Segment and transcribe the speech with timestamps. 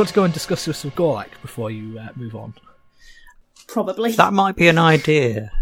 [0.00, 2.54] you want to go and discuss this with Gorlak before you uh, move on?
[3.68, 4.12] Probably.
[4.12, 5.52] That might be an idea.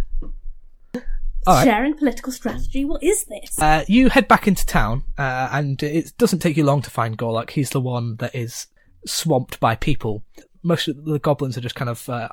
[0.95, 1.02] All
[1.46, 1.64] right.
[1.64, 2.84] Sharing political strategy.
[2.84, 3.59] What is this?
[3.61, 7.19] Uh, you head back into town, uh, and it doesn't take you long to find
[7.19, 7.51] Gorlak.
[7.51, 8.69] He's the one that is
[9.05, 10.23] swamped by people.
[10.62, 12.28] Most of the goblins are just kind of uh,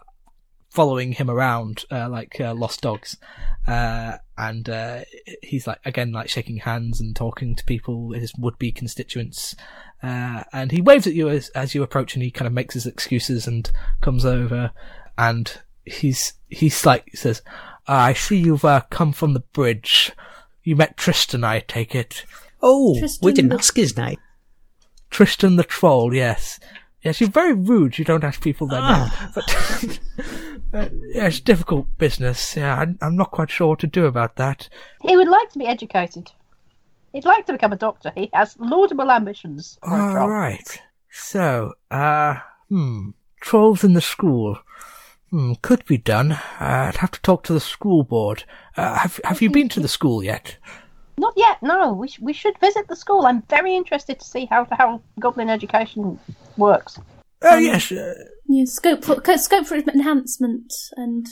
[0.69, 3.17] following him around uh, like uh, lost dogs,
[3.65, 5.05] uh, and uh,
[5.41, 9.55] he's like again like shaking hands and talking to people, his would-be constituents.
[10.05, 12.75] Uh, and he waves at you as, as you approach, and he kind of makes
[12.75, 14.71] his excuses and comes over,
[15.17, 17.41] and he's he's like he says,
[17.87, 20.11] "I see you've uh, come from the bridge.
[20.63, 22.23] You met Tristan, I take it."
[22.61, 24.17] Oh, Tristan we didn't the- ask his name.
[25.09, 26.59] Tristan the troll, yes.
[27.01, 27.97] Yes, you're very rude.
[27.97, 29.09] You don't ask people their name.
[29.33, 29.49] But,
[30.73, 32.55] uh, yeah, it's difficult business.
[32.55, 34.67] Yeah, I'm, I'm not quite sure what to do about that.
[35.03, 36.31] He would like to be educated.
[37.15, 38.11] He'd like to become a doctor.
[38.13, 39.77] He has laudable ambitions.
[39.81, 40.27] for All troll.
[40.29, 40.81] right.
[41.09, 42.35] So, uh,
[42.67, 44.57] hmm, trolls in the school.
[45.29, 46.33] Hmm, could be done.
[46.33, 48.43] Uh, I'd have to talk to the school board.
[48.75, 50.57] Uh, have Have you been to the school yet?
[51.17, 51.63] Not yet.
[51.63, 53.25] No, we sh- we should visit the school.
[53.25, 56.19] I'm very interested to see how how goblin education
[56.57, 56.99] works.
[57.41, 58.13] Oh yes, uh,
[58.47, 61.25] Yeah, scope for scope for enhancement and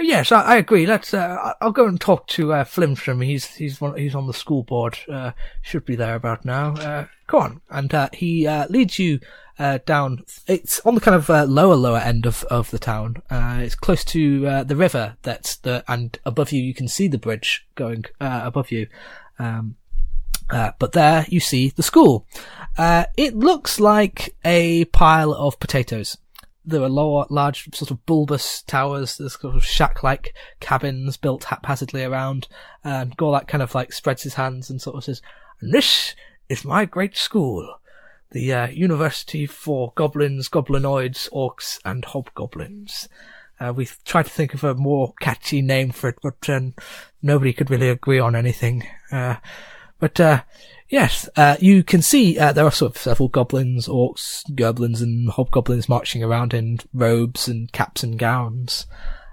[0.00, 0.86] Yes, I, I agree.
[0.86, 1.12] Let's.
[1.12, 3.24] Uh, I'll go and talk to uh, Flimstrom.
[3.24, 4.98] He's he's one, he's on the school board.
[5.08, 6.74] Uh, should be there about now.
[6.74, 9.20] Uh, go on, and uh, he uh, leads you
[9.58, 10.24] uh, down.
[10.46, 13.22] It's on the kind of uh, lower lower end of, of the town.
[13.30, 15.16] It's close to the river.
[15.22, 18.88] That's the and above you you can see the bridge going above you.
[19.38, 19.76] Um,
[20.48, 22.26] but there you see the school.
[22.78, 26.16] It looks like a pile of potatoes.
[26.64, 29.16] There are large, sort of bulbous towers.
[29.16, 32.48] There's sort of shack-like cabins built haphazardly around.
[32.84, 35.22] And Gorlak kind of like spreads his hands and sort of says,
[35.60, 36.14] "And this
[36.48, 37.78] is my great school,
[38.30, 43.08] the uh, University for Goblins, Goblinoids, Orcs, and Hobgoblins."
[43.58, 46.74] Uh, we've tried to think of a more catchy name for it, but um,
[47.20, 48.86] nobody could really agree on anything.
[49.12, 49.36] Uh,
[49.98, 50.42] but uh,
[50.90, 55.30] yes, uh, you can see uh, there are sort of several goblins, orcs, goblins, and
[55.30, 58.86] hobgoblins marching around in robes and caps and gowns.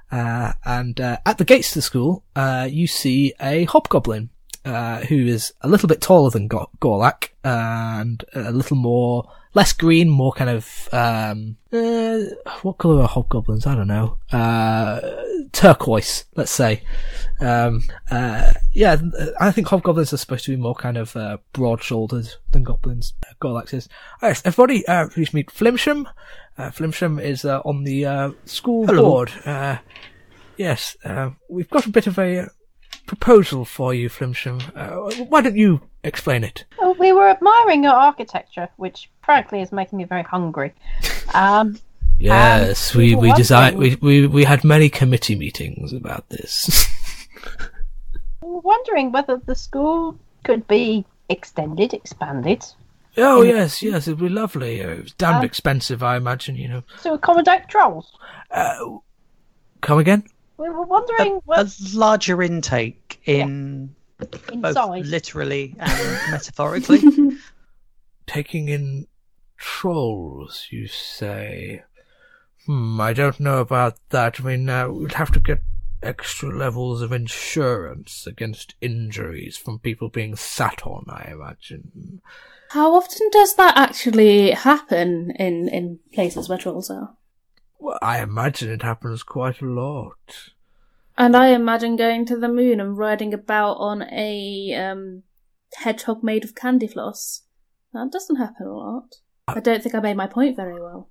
[0.09, 4.29] Uh, and uh, at the gates to the school, uh, you see a hobgoblin
[4.67, 9.73] uh, who is a little bit taller than Go- Gorlak and a little more less
[9.73, 12.19] green, more kind of um, uh,
[12.61, 13.66] what colour are hobgoblins?
[13.66, 14.17] I don't know.
[14.31, 15.00] Uh,
[15.51, 16.83] turquoise, let's say.
[17.39, 18.97] Um, uh, yeah,
[19.39, 23.13] I think hobgoblins are supposed to be more kind of uh, broad-shouldered than goblins.
[23.27, 23.88] Uh, Gorlak says,
[24.22, 26.06] "Oh, yes, everybody, uh, please meet Flimsham.
[26.57, 29.03] Uh, Flimsham is uh, on the uh, school Hello.
[29.03, 29.31] board.
[29.45, 29.77] Uh,
[30.57, 30.97] yes,
[31.50, 32.50] we've got a bit of a
[33.07, 34.62] proposal for you, Flimsham.
[34.75, 36.66] Uh, why don't you explain it?
[36.79, 40.73] Well, we were admiring your architecture, which frankly is making me very hungry.
[41.34, 41.79] Um,
[42.19, 46.88] Yes, we we designed we, we we had many committee meetings about this.
[48.41, 52.66] we were wondering whether the school could be extended, expanded
[53.18, 54.84] oh yes, yes, it'd be lovely.
[54.84, 56.56] Uh, It's damned Um, expensive, I imagine.
[56.56, 56.84] You know.
[57.03, 58.12] to accommodate trolls.
[58.50, 58.97] Uh,
[59.81, 60.24] come again?
[60.57, 63.95] We were wondering A, a larger intake in
[64.51, 65.07] in both size.
[65.09, 67.01] literally and metaphorically.
[68.25, 69.07] Taking in
[69.57, 71.84] trolls, you say?
[72.66, 74.41] Hmm, I don't know about that.
[74.41, 75.62] I mean, uh, we'd have to get
[76.03, 82.22] extra levels of insurance against injuries from people being sat on, I imagine.
[82.69, 87.16] how often does that actually happen in in places where trolls are?
[87.79, 90.51] Well, I imagine it happens quite a lot.
[91.17, 95.24] And I imagine going to the moon and riding about on a um,
[95.75, 97.44] hedgehog made of candy floss.
[97.94, 99.15] That doesn't happen a lot.
[99.47, 101.09] I don't think I made my point very well.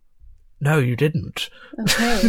[0.60, 1.50] No, you didn't.
[1.80, 2.28] Okay,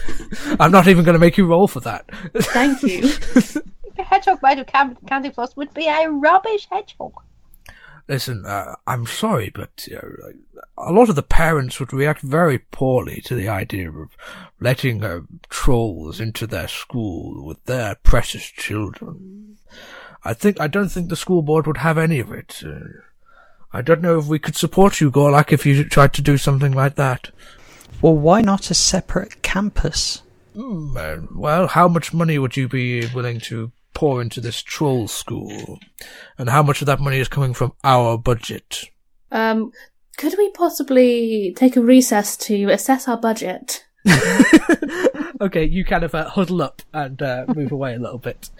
[0.60, 2.06] I'm not even going to make you roll for that.
[2.34, 3.10] thank you.
[3.98, 7.14] A hedgehog made of cam- candy floss would be a rubbish hedgehog.
[8.08, 10.28] Listen, uh, I'm sorry, but uh,
[10.78, 14.10] a lot of the parents would react very poorly to the idea of
[14.60, 19.58] letting uh, trolls into their school with their precious children.
[20.22, 22.62] I think I don't think the school board would have any of it.
[22.64, 23.00] Uh,
[23.72, 26.72] I don't know if we could support you, Gorlak, if you tried to do something
[26.72, 27.30] like that.
[28.00, 30.22] well, why not a separate campus?
[30.56, 35.80] Uh, well, how much money would you be willing to pour into this troll school?
[36.36, 38.84] And how much of that money is coming from our budget?
[39.32, 39.72] Um,
[40.18, 43.86] could we possibly take a recess to assess our budget?
[45.40, 48.50] okay, you kind of uh, huddle up and uh, move away a little bit.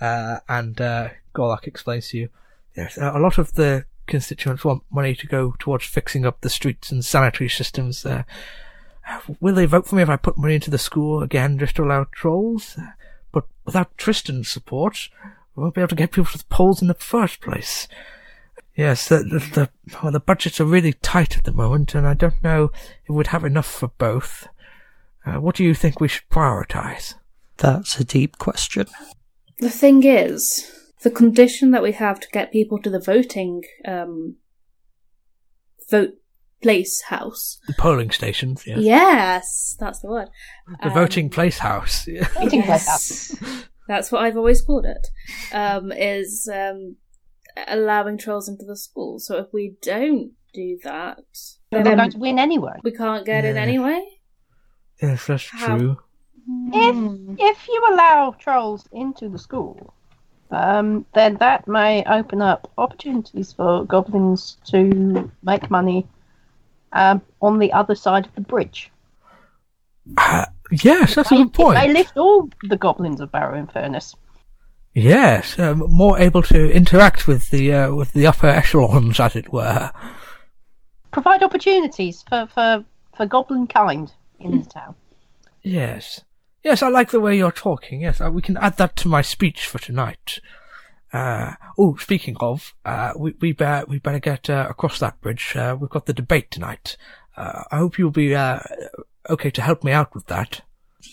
[0.00, 2.28] Uh, and uh, Gorlak explains to you,
[2.74, 6.48] yes, uh, a lot of the constituents want money to go towards fixing up the
[6.48, 8.06] streets and sanitary systems.
[8.06, 8.22] Uh,
[9.40, 11.84] will they vote for me if I put money into the school again just to
[11.84, 12.78] allow trolls?
[13.66, 15.08] But without Tristan's support,
[15.56, 17.88] we won't be able to get people to the polls in the first place.
[18.76, 19.70] Yes, the the the,
[20.00, 22.70] well, the budgets are really tight at the moment, and I don't know
[23.04, 24.46] if we'd have enough for both.
[25.24, 27.14] Uh, what do you think we should prioritise?
[27.56, 28.86] That's a deep question.
[29.58, 30.70] The thing is,
[31.02, 34.36] the condition that we have to get people to the voting um,
[35.90, 36.14] vote
[36.62, 37.58] place house.
[37.66, 38.78] The polling stations, yeah.
[38.78, 40.28] Yes, that's the word.
[40.82, 42.06] The Um, voting place house.
[42.06, 42.28] Yeah.
[42.40, 42.86] Meeting place
[43.40, 43.64] Yes.
[43.88, 45.06] That's what I've always called it.
[45.52, 46.96] Um, is um,
[47.68, 49.18] allowing trolls into the school.
[49.20, 51.18] So if we don't do that,
[51.70, 52.72] We're then going to win anyway.
[52.82, 54.02] we can't get in anyway.
[55.00, 55.98] Yes, that's How- true.
[56.72, 56.96] If
[57.40, 59.92] if you allow trolls into the school,
[60.52, 66.06] um, then that may open up opportunities for goblins to make money
[66.96, 68.90] um, on the other side of the bridge.
[70.16, 71.78] Uh, yes, that's a They, good point.
[71.78, 74.14] they lift all the goblins of Barrow of Furnace.
[74.94, 79.52] Yes, um, more able to interact with the uh, with the upper echelons, as it
[79.52, 79.92] were.
[81.10, 82.84] Provide opportunities for, for,
[83.14, 84.10] for goblin kind
[84.40, 84.94] in the town.
[85.62, 86.22] Yes,
[86.64, 88.00] yes, I like the way you're talking.
[88.02, 90.40] Yes, uh, we can add that to my speech for tonight.
[91.12, 95.54] Uh, oh, speaking of, uh, we we better we better get uh, across that bridge.
[95.56, 96.96] Uh, we've got the debate tonight.
[97.36, 98.60] Uh, I hope you'll be uh,
[99.30, 100.62] okay to help me out with that.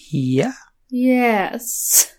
[0.10, 0.54] Yeah.
[0.90, 2.14] Yes.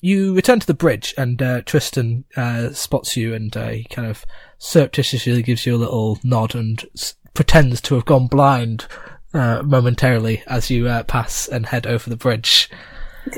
[0.00, 4.06] You return to the bridge, and uh, Tristan uh, spots you, and uh, he kind
[4.08, 4.24] of
[4.58, 8.86] surreptitiously gives you a little nod and s- pretends to have gone blind
[9.32, 12.70] uh, momentarily as you uh, pass and head over the bridge.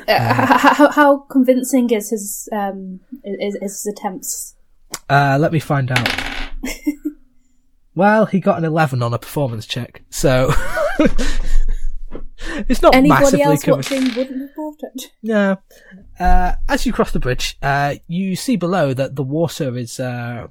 [0.07, 4.55] Uh, how, how convincing is his um is, is his attempts?
[5.09, 6.09] Uh, let me find out.
[7.95, 10.53] well, he got an 11 on a performance check, so
[12.69, 14.01] it's not Anybody massively else convincing.
[14.03, 15.13] watching wouldn't have bought it.
[15.23, 15.59] No.
[16.19, 20.49] Uh, as you cross the bridge, uh, you see below that the water is uh,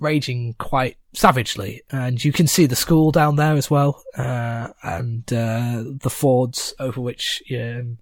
[0.00, 5.32] raging quite savagely, and you can see the school down there as well, uh, and
[5.32, 7.98] uh, the fords over which um,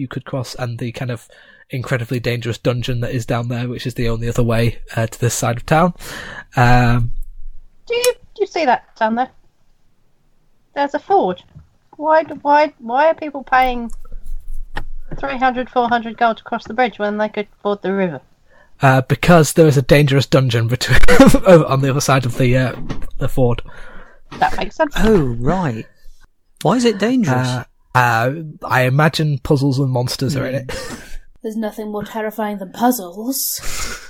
[0.00, 1.28] you could cross, and the kind of
[1.70, 5.20] incredibly dangerous dungeon that is down there, which is the only other way uh, to
[5.20, 5.94] this side of town.
[6.56, 7.12] Um,
[7.86, 9.30] Do you do you see that down there?
[10.74, 11.42] There's a ford.
[11.96, 13.90] Why why why are people paying
[15.18, 18.20] 300, 400 gold to cross the bridge when they could ford the river?
[18.82, 20.98] uh, because there is a dangerous dungeon between
[21.46, 22.74] on the other side of the uh,
[23.18, 23.62] the ford.
[24.38, 24.94] That makes sense.
[24.96, 25.86] Oh, right.
[26.62, 27.48] Why is it dangerous?
[27.48, 27.64] Uh,
[27.94, 28.32] uh,
[28.64, 30.68] I imagine puzzles and monsters are in it.
[31.42, 33.60] There's nothing more terrifying than puzzles.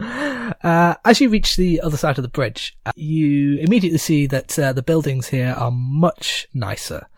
[0.00, 4.58] Uh, as you reach the other side of the bridge, uh, you immediately see that
[4.58, 7.08] uh, the buildings here are much nicer.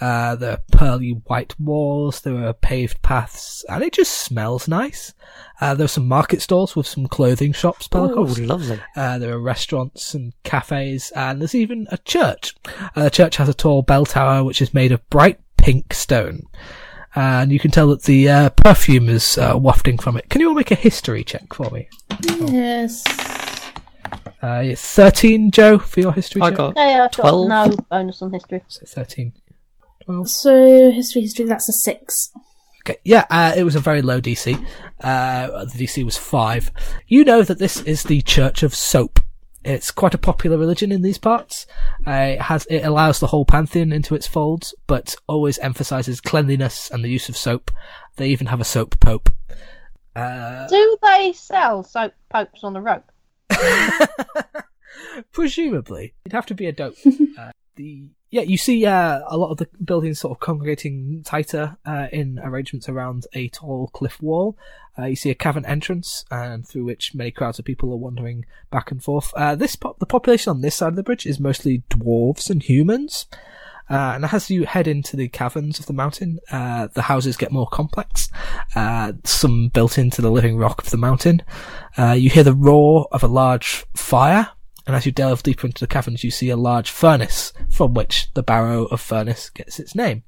[0.00, 5.14] Uh, there are pearly white walls, there are paved paths, and it just smells nice.
[5.60, 8.06] Uh, there are some market stalls with some clothing shops, oh,
[8.40, 8.80] lovely.
[8.96, 12.54] Uh, there are restaurants and cafes, and there's even a church.
[12.96, 16.42] Uh, the church has a tall bell tower which is made of bright pink stone.
[17.16, 20.28] And you can tell that the uh, perfume is uh, wafting from it.
[20.28, 21.88] Can you all make a history check for me?
[22.40, 23.04] yes.
[24.42, 26.56] Uh, it's 13, Joe, for your history I check.
[26.58, 27.48] got Yeah, I've got 12.
[27.48, 28.62] no bonus on history.
[28.68, 29.32] So 13.
[30.04, 30.28] 12.
[30.30, 31.44] So history, history.
[31.46, 32.30] That's a six.
[32.86, 34.54] Okay, yeah, uh, it was a very low DC.
[35.00, 36.70] Uh, the DC was 5.
[37.08, 39.20] You know that this is the Church of Soap.
[39.64, 41.66] It's quite a popular religion in these parts.
[42.06, 46.90] Uh, it has, it allows the whole pantheon into its folds, but always emphasizes cleanliness
[46.90, 47.70] and the use of soap.
[48.16, 49.30] They even have a soap pope.
[50.14, 53.10] Uh, Do they sell soap popes on the rope?
[55.32, 56.96] Presumably, it'd have to be a dope.
[57.38, 61.76] uh, the yeah, you see uh, a lot of the buildings sort of congregating tighter
[61.86, 64.58] uh, in arrangements around a tall cliff wall.
[64.98, 68.44] Uh, you see a cavern entrance, and through which many crowds of people are wandering
[68.72, 69.32] back and forth.
[69.34, 73.26] Uh, this the population on this side of the bridge is mostly dwarves and humans.
[73.88, 77.52] Uh, and as you head into the caverns of the mountain, uh, the houses get
[77.52, 78.30] more complex.
[79.22, 81.40] Some built into the living rock of the mountain.
[81.96, 84.48] You hear the roar of a large fire,
[84.86, 88.28] and as you delve deeper into the caverns, you see a large furnace from which
[88.34, 90.24] the Barrow of Furnace gets its name.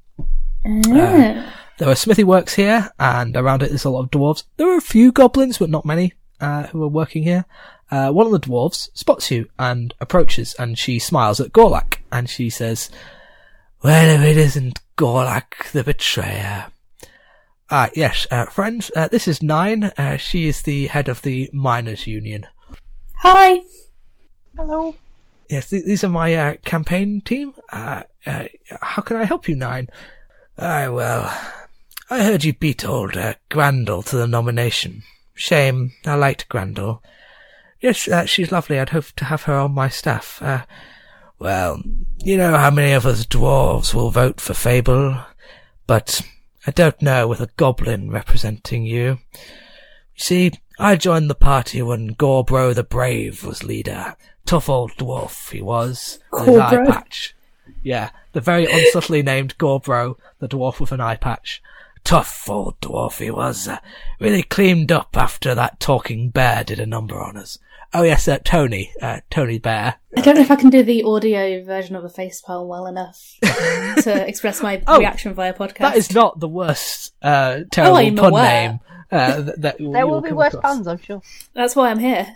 [0.66, 1.52] Ah.
[1.78, 4.44] There are smithy works here, and around it there's a lot of dwarves.
[4.56, 7.44] There are a few goblins, but not many, uh, who are working here.
[7.90, 12.30] Uh, one of the dwarves spots you and approaches, and she smiles at Gorlak, and
[12.30, 12.90] she says,
[13.82, 16.66] Well, if it isn't Gorlak the betrayer.
[17.68, 19.84] Ah, yes, uh, friends, uh, this is Nine.
[19.98, 22.46] Uh, she is the head of the Miners' Union.
[23.18, 23.60] Hi.
[24.56, 24.94] Hello.
[25.50, 27.52] Yes, th- these are my uh, campaign team.
[27.70, 28.44] Uh, uh,
[28.80, 29.88] how can I help you, Nine?
[30.56, 31.25] Aye, well,
[32.08, 35.02] I heard you beat old uh, Grandel to the nomination.
[35.34, 35.92] Shame.
[36.06, 37.00] I liked Grandel.
[37.80, 38.78] Yes, uh, she's lovely.
[38.78, 40.40] I'd hope to have her on my staff.
[40.40, 40.64] Uh,
[41.38, 41.82] well,
[42.25, 45.18] you know how many of us dwarves will vote for Fable,
[45.86, 46.22] but
[46.66, 49.18] I don't know with a goblin representing you.
[49.34, 54.16] You see, I joined the party when Gorbro the Brave was leader.
[54.46, 56.18] Tough old dwarf he was.
[56.32, 57.34] with his eye patch.
[57.82, 61.62] Yeah, the very unsubtly named Gorbro, the dwarf with an eye patch.
[62.04, 63.66] Tough old dwarf he was.
[63.68, 63.78] Uh,
[64.20, 67.58] really cleaned up after that talking bear did a number on us.
[67.94, 69.94] Oh yes, uh, Tony, uh, Tony Bear.
[70.16, 73.36] I don't know if I can do the audio version of a facepalm well enough
[73.42, 75.78] to express my Oh, reaction via podcast.
[75.78, 78.68] That is not the worst uh, terrible I'm pun aware.
[78.68, 78.80] name.
[79.10, 80.74] Uh, that, that There will be worse across.
[80.74, 81.22] puns, I'm sure.
[81.54, 82.26] That's why I'm here.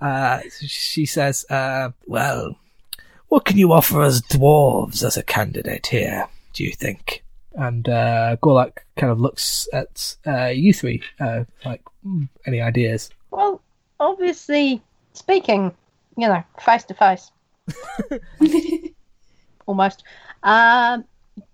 [0.00, 2.56] Uh, she says, uh, well,
[3.28, 7.24] what can you offer us dwarves as a candidate here, do you think?
[7.54, 13.10] And, uh, Gorlak kind of looks at, uh, you three, uh, like, hmm, any ideas?
[13.30, 13.62] Well,
[13.98, 14.82] obviously,
[15.14, 15.74] speaking,
[16.16, 17.30] you know, face to face,
[19.66, 20.04] almost.
[20.42, 21.04] Um,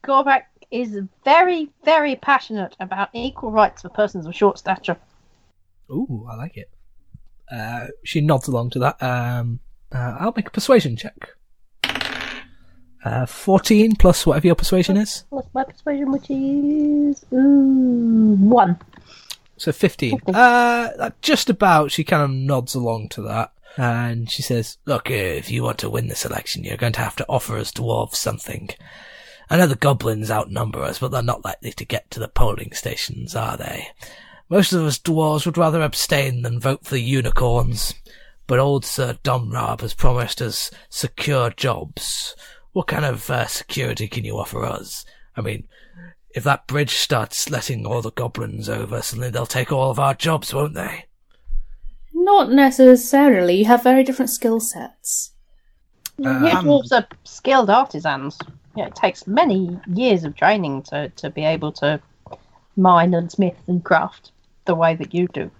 [0.04, 4.96] Gorbak is very, very passionate about equal rights for persons of short stature.
[5.90, 6.70] Ooh, I like it.
[7.52, 9.02] Uh, she nods along to that.
[9.02, 9.60] Um,
[9.92, 11.30] uh, I'll make a persuasion check.
[13.04, 15.24] Uh, 14 plus whatever your persuasion is.
[15.30, 18.78] What's my persuasion, which is ooh, one.
[19.56, 20.20] So 15.
[20.28, 21.90] Uh, just about.
[21.90, 23.52] She kind of nods along to that.
[23.76, 27.16] And she says, look, if you want to win this election, you're going to have
[27.16, 28.70] to offer us dwarves something.
[29.50, 32.72] I know the goblins outnumber us, but they're not likely to get to the polling
[32.72, 33.88] stations, are they?
[34.52, 37.94] Most of us dwarves would rather abstain than vote for the unicorns.
[38.46, 42.36] But old Sir Domrab has promised us secure jobs.
[42.72, 45.06] What kind of uh, security can you offer us?
[45.38, 45.68] I mean,
[46.34, 50.12] if that bridge starts letting all the goblins over, suddenly they'll take all of our
[50.12, 51.06] jobs, won't they?
[52.12, 53.54] Not necessarily.
[53.54, 55.32] You have very different skill sets.
[56.22, 58.38] Um, yeah, dwarves are skilled artisans.
[58.76, 62.02] Yeah, it takes many years of training to, to be able to
[62.76, 64.31] mine and smith and craft
[64.64, 65.50] the way that you do.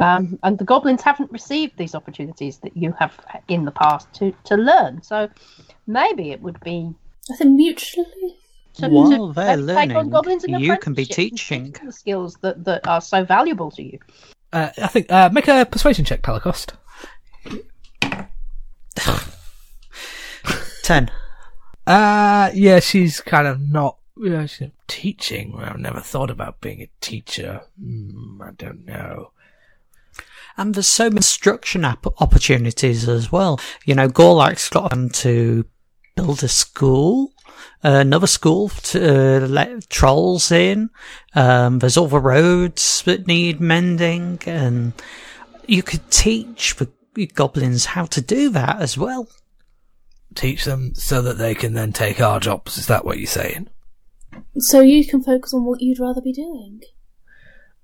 [0.00, 4.34] Um, and the goblins haven't received these opportunities that you have in the past to,
[4.44, 5.02] to learn.
[5.02, 5.28] So
[5.86, 6.92] maybe it would be
[7.30, 8.36] I think mutually.
[8.74, 11.76] to, While to they're maybe take on learning, goblins in you can be apprenticeship teaching.
[11.84, 13.98] the skills that, that are so valuable to you.
[14.52, 16.66] Uh, I think, uh, make a persuasion check, Pelecos.
[20.82, 21.10] Ten.
[21.86, 23.96] Uh, yeah, she's kind of not,
[24.46, 25.52] she's teaching.
[25.52, 27.62] Well, I've never thought about being a teacher.
[27.80, 29.32] Hmm, I don't know.
[30.56, 33.58] And there's so many instruction opportunities as well.
[33.84, 35.64] You know, Gorlak's got them to
[36.14, 37.32] build a school,
[37.84, 40.90] uh, another school to uh, let trolls in.
[41.34, 44.92] Um, there's all the roads that need mending, and
[45.66, 46.88] you could teach the
[47.34, 49.28] goblins how to do that as well.
[50.36, 52.78] Teach them so that they can then take our jobs.
[52.78, 53.68] Is that what you're saying?
[54.58, 56.80] So you can focus on what you'd rather be doing.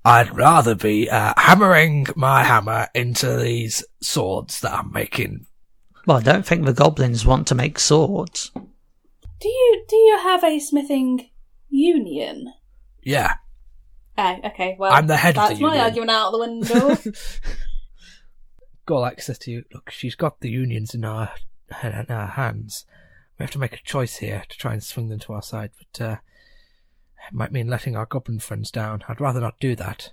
[0.05, 5.47] I'd rather be uh, hammering my hammer into these swords that I'm making.
[6.07, 8.51] Well, I don't think the goblins want to make swords.
[8.55, 11.29] Do you do you have a smithing
[11.69, 12.53] union?
[13.03, 13.35] Yeah,
[14.23, 14.77] Oh, okay.
[14.79, 15.71] Well, I'm the head of the union.
[15.71, 16.97] that's my argument out the window.
[18.87, 21.31] Gorlak says to you, look, she's got the unions in our,
[21.83, 22.85] in our hands.
[23.39, 25.71] We have to make a choice here to try and swing them to our side,
[25.79, 26.17] but uh,
[27.31, 29.05] it might mean letting our goblin friends down.
[29.09, 30.13] I'd rather not do that.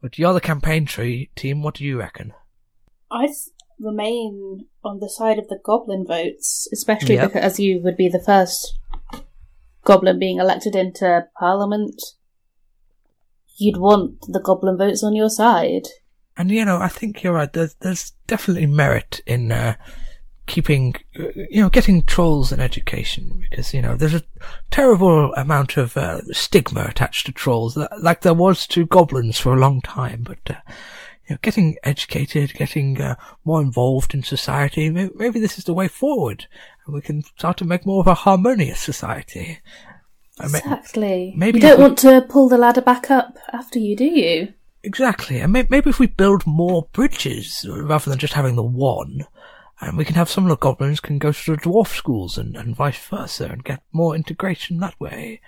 [0.00, 1.62] But you're the campaign tree team.
[1.62, 2.32] What do you reckon?
[3.10, 3.30] I'd
[3.78, 7.32] remain on the side of the goblin votes, especially Yep.
[7.32, 8.78] because you would be the first
[9.84, 12.00] goblin being elected into parliament.
[13.58, 15.88] You'd want the goblin votes on your side.
[16.36, 17.52] And you know, I think you're right.
[17.52, 19.74] There's there's definitely merit in uh,
[20.46, 24.22] keeping, you know, getting trolls in education because you know there's a
[24.70, 29.60] terrible amount of uh, stigma attached to trolls, like there was to goblins for a
[29.60, 30.22] long time.
[30.22, 30.60] But uh,
[31.28, 35.74] you know, getting educated, getting uh, more involved in society, maybe, maybe this is the
[35.74, 36.46] way forward,
[36.86, 39.60] and we can start to make more of a harmonious society.
[40.40, 41.34] Exactly.
[41.36, 44.52] maybe you don't we- want to pull the ladder back up after you, do you?
[44.84, 49.24] Exactly, and maybe if we build more bridges rather than just having the one,
[49.82, 52.56] and we can have some of the goblins can go to the dwarf schools and,
[52.56, 55.40] and vice versa, and get more integration that way.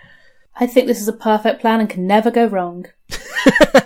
[0.57, 2.87] I think this is a perfect plan and can never go wrong.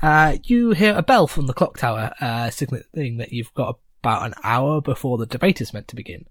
[0.00, 4.26] Uh, you hear a bell from the clock tower, uh, signaling that you've got about
[4.26, 6.26] an hour before the debate is meant to begin.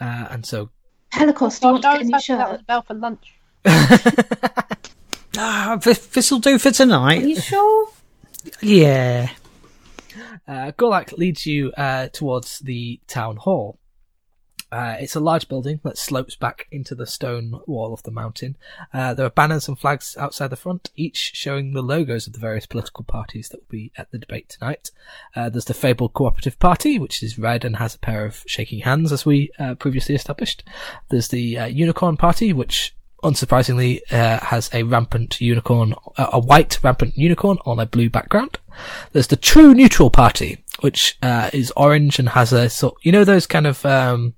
[0.00, 0.70] Uh, and so
[1.12, 3.34] Pelecos, do you want to get a new hoping that was a bell for lunch.
[5.34, 7.22] Ah, this will do for tonight.
[7.22, 7.88] Are you sure?
[8.60, 9.30] Yeah.
[10.52, 13.78] Uh, Gorlak leads you uh, towards the town hall.
[14.70, 18.56] Uh, it's a large building that slopes back into the stone wall of the mountain.
[18.92, 22.38] Uh, there are banners and flags outside the front, each showing the logos of the
[22.38, 24.90] various political parties that will be at the debate tonight.
[25.34, 28.80] Uh, there's the fabled Cooperative Party, which is red and has a pair of shaking
[28.80, 30.64] hands, as we uh, previously established.
[31.08, 32.94] There's the uh, Unicorn Party, which
[33.24, 38.58] unsurprisingly uh, has a rampant unicorn, a white rampant unicorn on a blue background.
[39.12, 43.24] There's the True Neutral Party, which uh, is orange and has a sort, you know,
[43.24, 44.34] those kind of um,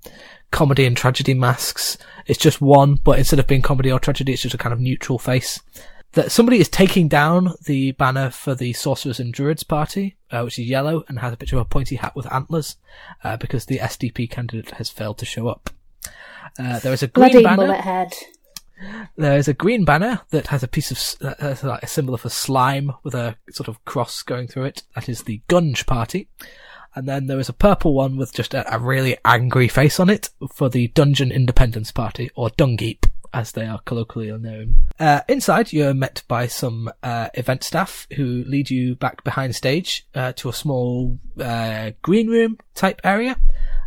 [0.51, 1.97] comedy and tragedy masks.
[2.27, 4.79] It's just one, but instead of being comedy or tragedy, it's just a kind of
[4.79, 5.59] neutral face.
[6.13, 10.57] That somebody is taking down the banner for the Sorcerers and Druids Party, uh, which
[10.57, 12.77] is yellow and has a picture of a pointy hat with antlers,
[13.23, 15.69] uh, because the SDP candidate has failed to show up.
[16.57, 17.67] Uh, there is a green Bloody banner.
[17.67, 18.13] mullet head.
[19.15, 22.13] There is a green banner that has a piece of uh, has like a symbol
[22.13, 24.83] of a slime with a sort of cross going through it.
[24.95, 26.27] That is the Gunge Party.
[26.95, 30.09] And then there is a purple one with just a, a really angry face on
[30.09, 34.77] it for the Dungeon Independence Party, or Dungeep, as they are colloquially known.
[34.97, 40.07] Uh, inside, you're met by some uh, event staff who lead you back behind stage
[40.15, 43.35] uh, to a small uh, green room type area.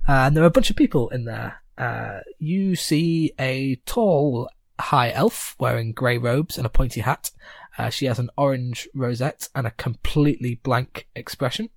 [0.07, 1.63] Uh, and there are a bunch of people in there.
[1.79, 7.31] Uh, you see a tall high elf wearing grey robes and a pointy hat.
[7.77, 11.71] Uh, she has an orange rosette and a completely blank expression.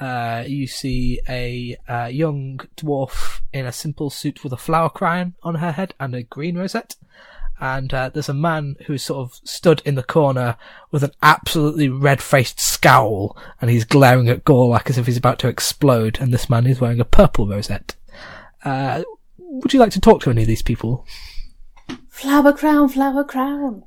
[0.00, 5.34] Uh, you see a uh, young dwarf in a simple suit with a flower crown
[5.42, 6.96] on her head and a green rosette.
[7.60, 10.56] And uh, there's a man who's sort of stood in the corner
[10.90, 15.48] with an absolutely red-faced scowl, and he's glaring at Gorlak as if he's about to
[15.48, 16.18] explode.
[16.18, 17.96] And this man is wearing a purple rosette.
[18.64, 19.02] Uh,
[19.36, 21.04] would you like to talk to any of these people?
[22.20, 23.84] Flower crown, flower crown.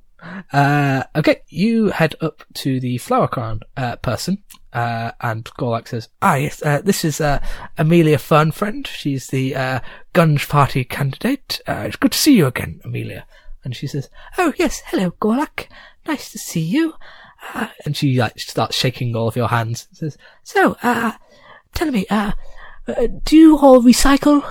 [0.51, 4.41] Uh, okay, you head up to the flower crown uh, person,
[4.73, 7.39] uh, and Gorlak says, "Ah, yes, uh, this is uh,
[7.77, 8.87] Amelia Fernfriend.
[8.87, 9.79] She's the uh,
[10.15, 11.61] Gunge Party candidate.
[11.67, 13.27] Uh, it's good to see you again, Amelia."
[13.63, 15.67] And she says, "Oh yes, hello, Gorlak.
[16.07, 16.95] Nice to see you."
[17.53, 19.85] Uh, and she like starts shaking all of your hands.
[19.89, 21.11] And says, "So, uh,
[21.75, 22.31] tell me, uh,
[22.87, 24.41] uh, do you all recycle?"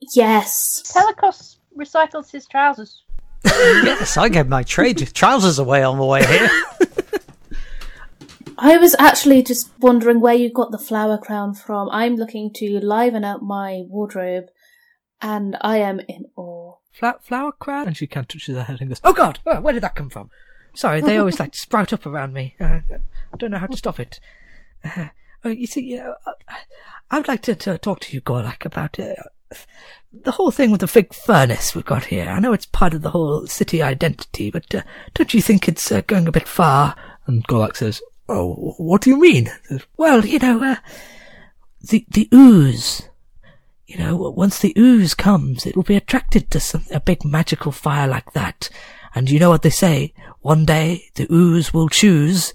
[0.00, 0.82] Yes.
[0.92, 3.02] Pelecos recycles his trousers.
[3.44, 6.50] Yes, I gave my trade trousers away on the way here.
[8.58, 11.88] I was actually just wondering where you got the flower crown from.
[11.90, 14.46] I'm looking to liven up my wardrobe,
[15.22, 16.74] and I am in awe.
[16.92, 17.86] Fla- flower crown?
[17.86, 20.10] And she kind of touches her head and goes, Oh God, where did that come
[20.10, 20.30] from?
[20.74, 22.54] Sorry, they always like to sprout up around me.
[22.60, 22.80] Uh,
[23.32, 24.20] I don't know how to stop it.
[24.84, 26.12] Uh, you see, uh,
[27.10, 29.14] I would like to, to talk to you, Gorlak, about uh,
[30.12, 32.28] the whole thing with the big furnace we've got here.
[32.28, 34.82] I know it's part of the whole city identity, but uh,
[35.14, 36.96] don't you think it's uh, going a bit far?
[37.26, 39.50] And Gorlak says, Oh, what do you mean?
[39.96, 40.76] Well, you know, uh,
[41.80, 43.08] the the ooze.
[43.86, 47.72] You know, once the ooze comes, it will be attracted to some, a big magical
[47.72, 48.70] fire like that.
[49.16, 50.14] And you know what they say?
[50.42, 52.54] One day the ooze will choose.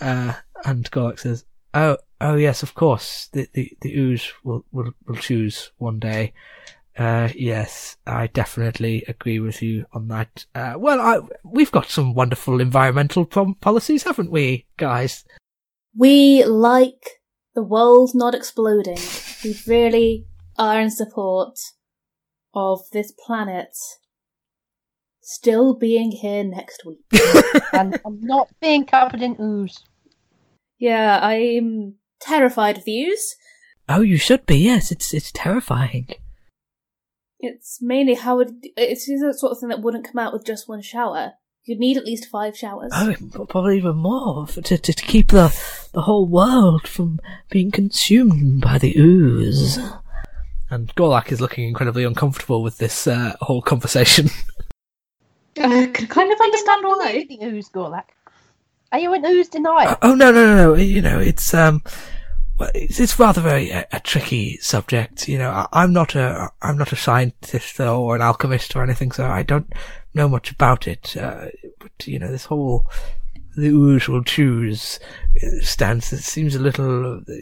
[0.00, 0.32] Uh,
[0.64, 3.28] and Gorlak says, "Oh, oh yes, of course.
[3.32, 6.32] The the, the ooze will, will will choose one day."
[6.98, 10.46] Uh, yes, I definitely agree with you on that.
[10.54, 15.22] Uh, well, I, we've got some wonderful environmental prom- policies, haven't we, guys?
[15.94, 17.20] We like
[17.54, 18.98] the world not exploding.
[19.44, 20.26] We really
[20.58, 21.58] are in support
[22.54, 23.76] of this planet
[25.20, 27.04] still being here next week.
[27.72, 29.84] and I'm not being covered in ooze.
[30.78, 33.36] Yeah, I'm terrified of the ooze.
[33.88, 34.58] Oh, you should be.
[34.58, 36.08] Yes, it's it's terrifying.
[37.38, 40.68] It's mainly how it, it's the sort of thing that wouldn't come out with just
[40.68, 41.32] one shower.
[41.64, 42.92] You'd need at least five showers.
[42.94, 43.14] Oh,
[43.48, 45.48] probably even more for, to, to to keep the
[45.92, 49.78] the whole world from being consumed by the ooze.
[50.70, 54.30] And Gorlak is looking incredibly uncomfortable with this uh, whole conversation.
[55.58, 57.26] I can kind of understand Are you not why.
[57.28, 58.04] the ooze, Gorlak?
[58.92, 59.96] Are you an ooze denier?
[60.02, 60.74] oh no, no, no, no!
[60.74, 61.82] You know, it's um,
[62.74, 65.28] it's, it's rather a, a, a tricky subject.
[65.28, 69.12] You know, I, I'm not a I'm not a scientist or an alchemist or anything,
[69.12, 69.72] so I don't
[70.14, 71.16] know much about it.
[71.16, 71.46] Uh,
[71.78, 72.86] but you know, this whole
[73.56, 73.72] the
[74.08, 75.00] will choose
[75.42, 77.32] uh, stance it seems a little uh,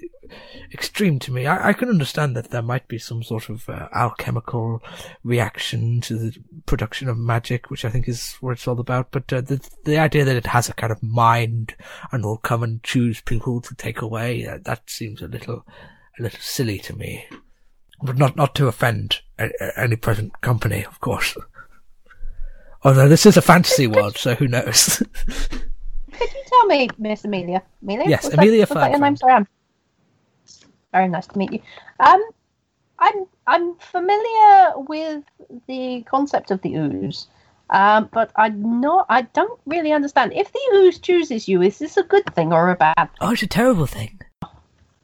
[0.73, 1.47] extreme to me.
[1.47, 4.83] I, I can understand that there might be some sort of uh, alchemical
[5.23, 9.11] reaction to the production of magic, which I think is what it's all about.
[9.11, 11.75] But uh, the the idea that it has a kind of mind
[12.13, 15.67] and will come and choose people to take away uh, that seems a little
[16.19, 17.27] a little silly to me.
[18.03, 21.37] But not, not to offend a, a- any present company, of course.
[22.83, 25.03] Although this is a fantasy world, so who knows?
[26.19, 27.63] Could you tell me, Miss Amelia?
[27.83, 28.09] Amelia?
[28.09, 29.17] Yes, Was Amelia that, was that your name?
[29.17, 29.47] Sorry, I'm
[30.93, 31.61] very nice to meet you.
[32.01, 32.23] Um,
[32.99, 35.25] I'm I'm familiar with
[35.67, 37.27] the concept of the ooze,
[37.71, 39.07] um, but I'm not.
[39.09, 40.33] I don't really understand.
[40.33, 43.09] If the ooze chooses you, is this a good thing or a bad?
[43.21, 44.21] oh, it's a terrible thing.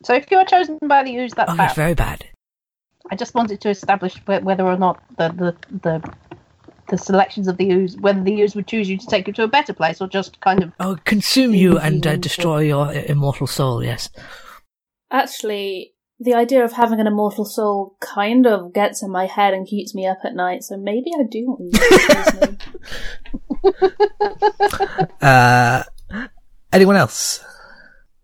[0.05, 1.66] So if you're chosen by the ooze, that's Oh, bad.
[1.66, 2.25] it's very bad.
[3.11, 6.14] I just wanted to establish whether or not the the the
[6.90, 9.42] the selections of the ooze, whether the ooze would choose you to take you to
[9.44, 13.46] a better place or just kind of Oh, consume you and uh, destroy your immortal
[13.46, 14.11] soul, yes.
[15.11, 19.66] Actually, the idea of having an immortal soul kind of gets in my head and
[19.66, 22.59] keeps me up at night, so maybe I do want you to choose me.
[25.20, 25.83] Uh,
[26.72, 27.44] anyone else?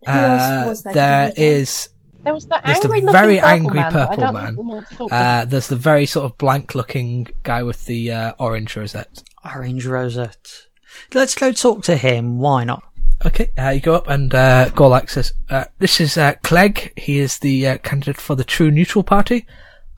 [0.05, 0.93] Who else Uh, was there?
[0.93, 1.61] there Could you think?
[1.61, 1.89] is
[2.27, 4.45] there was the There's the angry very looking purple angry man, purple don't man.
[4.47, 7.63] think we want to talk to uh, there's the very sort of blank looking guy
[7.63, 9.23] with the uh, orange rosette.
[9.45, 10.67] Orange Rosette.
[11.13, 12.39] Let's go talk to him.
[12.39, 12.83] Why not?
[13.25, 16.91] Okay, uh, you go up and uh, Gorlak says, uh, "This is uh, Clegg.
[16.99, 19.47] He is the uh, candidate for the True Neutral Party."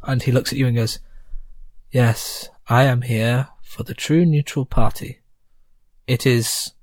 [0.03, 0.99] And he looks at you and goes,
[1.89, 5.21] "Yes, I am here for the True Neutral Party.
[6.05, 6.73] It is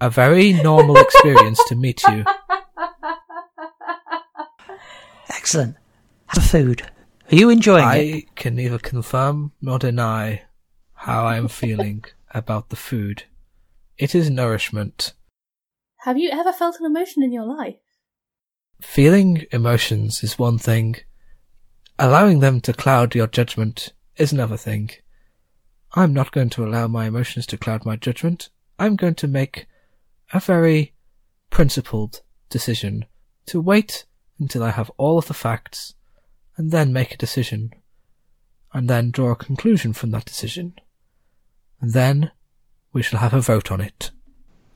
[0.00, 2.24] a very normal experience to meet you.
[5.30, 5.76] Excellent.
[6.26, 6.82] Have food.
[7.30, 7.88] Are you enjoying it?
[7.88, 10.42] I can neither confirm nor deny
[10.94, 13.24] how I am feeling about the food.
[13.98, 15.14] It is nourishment.
[15.98, 17.76] Have you ever felt an emotion in your life?
[18.80, 20.96] Feeling emotions is one thing.
[21.98, 24.90] Allowing them to cloud your judgment is another thing.
[25.94, 28.48] I'm not going to allow my emotions to cloud my judgment.
[28.78, 29.66] I'm going to make
[30.32, 30.94] a very
[31.50, 33.04] principled decision
[33.46, 34.06] to wait
[34.40, 35.94] until I have all of the facts
[36.56, 37.70] and then make a decision
[38.72, 40.74] and then draw a conclusion from that decision.
[41.80, 42.32] And then
[42.92, 44.10] we shall have a vote on it.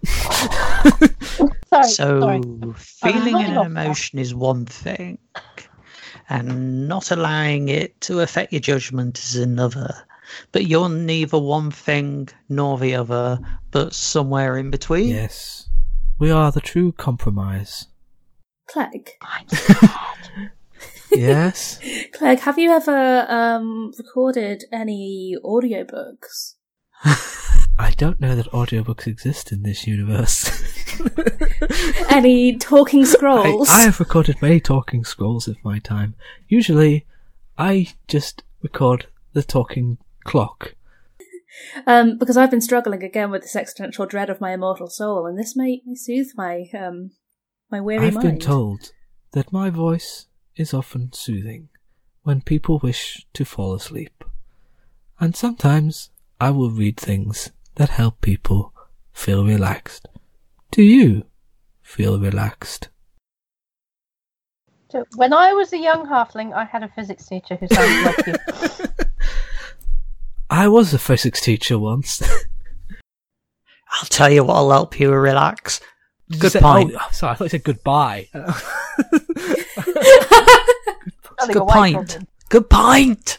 [1.74, 2.40] Sorry, so, sorry.
[2.76, 5.18] feeling Uh, an emotion is one thing,
[6.28, 9.92] and not allowing it to affect your judgment is another.
[10.52, 13.40] But you're neither one thing nor the other,
[13.72, 15.08] but somewhere in between.
[15.08, 15.68] Yes.
[16.18, 17.88] We are the true compromise.
[18.66, 19.10] Clegg.
[21.10, 21.80] yes.
[22.12, 26.54] Clegg, have you ever um, recorded any audiobooks?
[27.78, 30.62] I don't know that audiobooks exist in this universe.
[32.08, 33.68] Any talking I, scrolls?
[33.68, 36.14] I have recorded many talking scrolls of my time.
[36.46, 37.04] Usually,
[37.58, 40.76] I just record the talking clock.
[41.86, 45.38] Um, because I've been struggling again with this existential dread of my immortal soul, and
[45.38, 47.10] this may, may soothe my um
[47.74, 48.28] my weary I've mind.
[48.28, 48.92] been told
[49.32, 51.70] that my voice is often soothing
[52.22, 54.22] when people wish to fall asleep.
[55.18, 56.10] And sometimes
[56.40, 58.72] I will read things that help people
[59.12, 60.06] feel relaxed.
[60.70, 61.24] Do you
[61.82, 62.90] feel relaxed?
[65.16, 68.34] When I was a young halfling, I had a physics teacher who sounded like you.
[70.48, 72.22] I was a physics teacher once.
[73.94, 75.80] I'll tell you what'll help you relax.
[76.28, 76.92] Did you Good say- pint.
[76.98, 78.28] Oh, sorry, I thought you said goodbye.
[81.40, 82.18] Running Good away pint.
[82.48, 83.38] Good pint.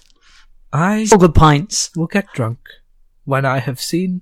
[0.73, 1.95] I All good pints.
[1.95, 2.59] will get drunk
[3.23, 4.21] when I have seen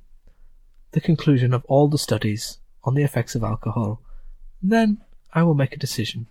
[0.91, 4.01] the conclusion of all the studies on the effects of alcohol.
[4.61, 4.99] Then
[5.33, 6.27] I will make a decision.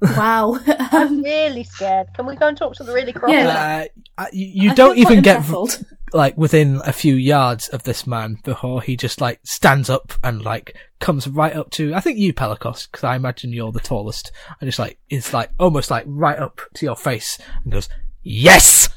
[0.00, 0.58] Wow.
[0.66, 2.08] I'm really scared.
[2.14, 3.30] Can we go and talk to the really cross?
[3.32, 3.86] Yeah.
[4.18, 5.84] Uh, you you don't even get unsettled.
[6.12, 10.42] like within a few yards of this man before he just like stands up and
[10.42, 14.32] like comes right up to I think you Pelecos because I imagine you're the tallest
[14.60, 17.88] and just like is like almost like right up to your face and goes
[18.22, 18.88] yes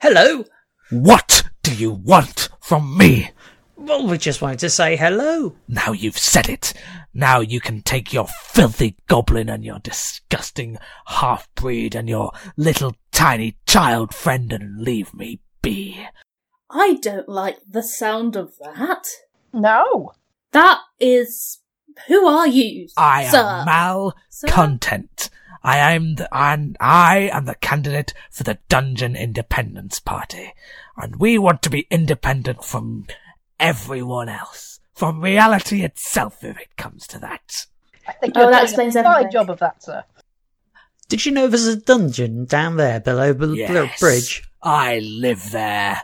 [0.00, 0.44] Hello.
[0.90, 3.30] what do you want from me
[3.76, 5.56] Well, we just wanted to say hello.
[5.68, 6.72] now you've said it
[7.12, 12.96] now you can take your filthy goblin and your disgusting half breed and your little
[13.12, 16.06] tiny child friend and leave me be
[16.70, 19.06] I don't like the sound of that.
[19.52, 20.12] No.
[20.50, 21.60] That is.
[22.08, 22.88] Who are you?
[22.96, 23.38] I sir?
[23.38, 24.48] am Mal Sir?
[24.48, 25.30] Content.
[25.62, 30.52] I am the, and I am the candidate for the Dungeon Independence Party,
[30.96, 33.06] and we want to be independent from
[33.68, 37.66] everyone else, from reality itself, if it comes to that.
[38.06, 39.32] I think Oh, you're that doing explains a fine everything.
[39.32, 40.04] job of that, sir.
[41.08, 44.42] Did you know there's a dungeon down there below the little bridge?
[44.62, 46.02] I live there.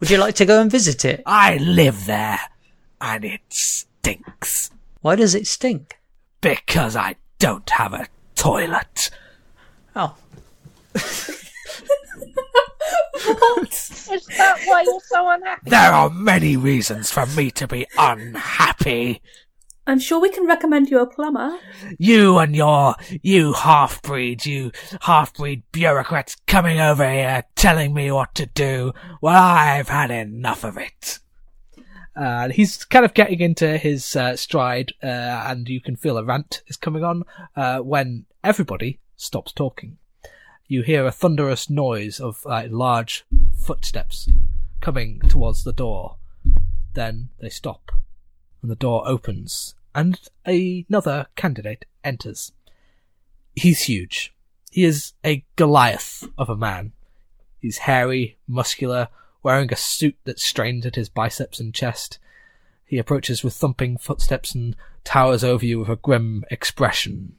[0.00, 1.22] Would you like to go and visit it?
[1.24, 2.40] I live there,
[3.00, 5.98] and it stinks Why does it stink?
[6.40, 9.10] because I don't have a toilet.
[9.96, 10.14] Oh,
[13.26, 13.68] What?
[14.12, 15.70] Is that why you're so unhappy?
[15.70, 19.22] There are many reasons for me to be unhappy.
[19.86, 21.58] I'm sure we can recommend you a plumber.
[21.98, 28.46] You and your, you half-breeds, you half-breed bureaucrats coming over here telling me what to
[28.46, 28.92] do.
[29.20, 31.18] Well, I've had enough of it.
[32.16, 36.24] Uh, he's kind of getting into his uh, stride, uh, and you can feel a
[36.24, 37.24] rant is coming on
[37.56, 39.98] uh, when everybody stops talking.
[40.66, 44.30] You hear a thunderous noise of large footsteps
[44.80, 46.16] coming towards the door.
[46.94, 47.90] Then they stop,
[48.62, 52.52] and the door opens, and another candidate enters.
[53.54, 54.34] He's huge.
[54.70, 56.92] He is a Goliath of a man.
[57.60, 59.08] He's hairy, muscular,
[59.42, 62.18] wearing a suit that strains at his biceps and chest.
[62.86, 67.38] He approaches with thumping footsteps and towers over you with a grim expression.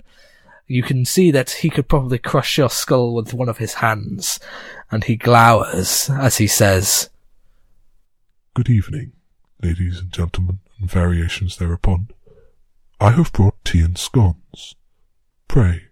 [0.68, 4.40] You can see that he could probably crush your skull with one of his hands,
[4.90, 7.10] and he glowers as he says,
[8.56, 9.12] Good evening,
[9.62, 12.10] ladies and gentlemen, and variations thereupon.
[13.00, 14.76] I have brought tea and scones.
[15.48, 15.84] Pray,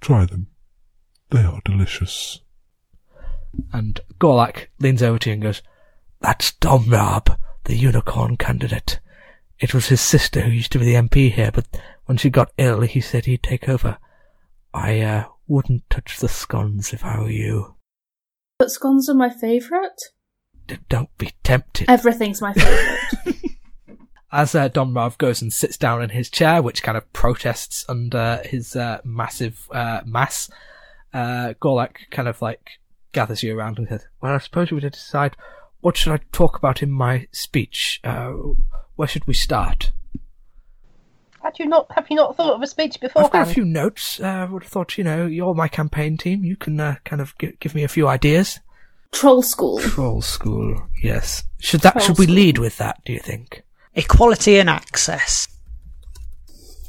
[0.00, 0.46] try them.
[1.30, 2.40] They are delicious.
[3.72, 5.62] and Gorlak leans over to you and goes,
[6.20, 9.00] That's Domrab, the unicorn candidate.
[9.58, 11.66] It was his sister who used to be the MP here, but
[12.08, 13.98] when she got ill, he said he'd take over.
[14.72, 17.74] I, uh, wouldn't touch the scones if I were you.
[18.58, 20.00] But scones are my favourite.
[20.66, 21.90] D- don't be tempted.
[21.90, 23.36] Everything's my favourite.
[24.32, 28.40] As uh, Domrab goes and sits down in his chair, which kind of protests under
[28.42, 30.50] his uh, massive uh, mass,
[31.12, 32.78] uh, Gorlak kind of like
[33.12, 35.36] gathers you around and says, "Well, I suppose we to decide
[35.80, 38.00] what should I talk about in my speech.
[38.02, 38.32] Uh,
[38.96, 39.92] where should we start?"
[41.48, 43.24] Had you not have you not thought of a speech before?
[43.24, 44.20] I've got a few notes.
[44.20, 46.44] Uh, I would have thought, you know, you're my campaign team.
[46.44, 48.60] You can uh, kind of gi- give me a few ideas.
[49.12, 49.78] Troll school.
[49.78, 51.44] Troll school, yes.
[51.58, 52.34] Should that Troll should we school.
[52.34, 53.00] lead with that?
[53.06, 53.62] Do you think?
[53.94, 55.48] equality and access.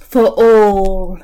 [0.02, 1.18] For all.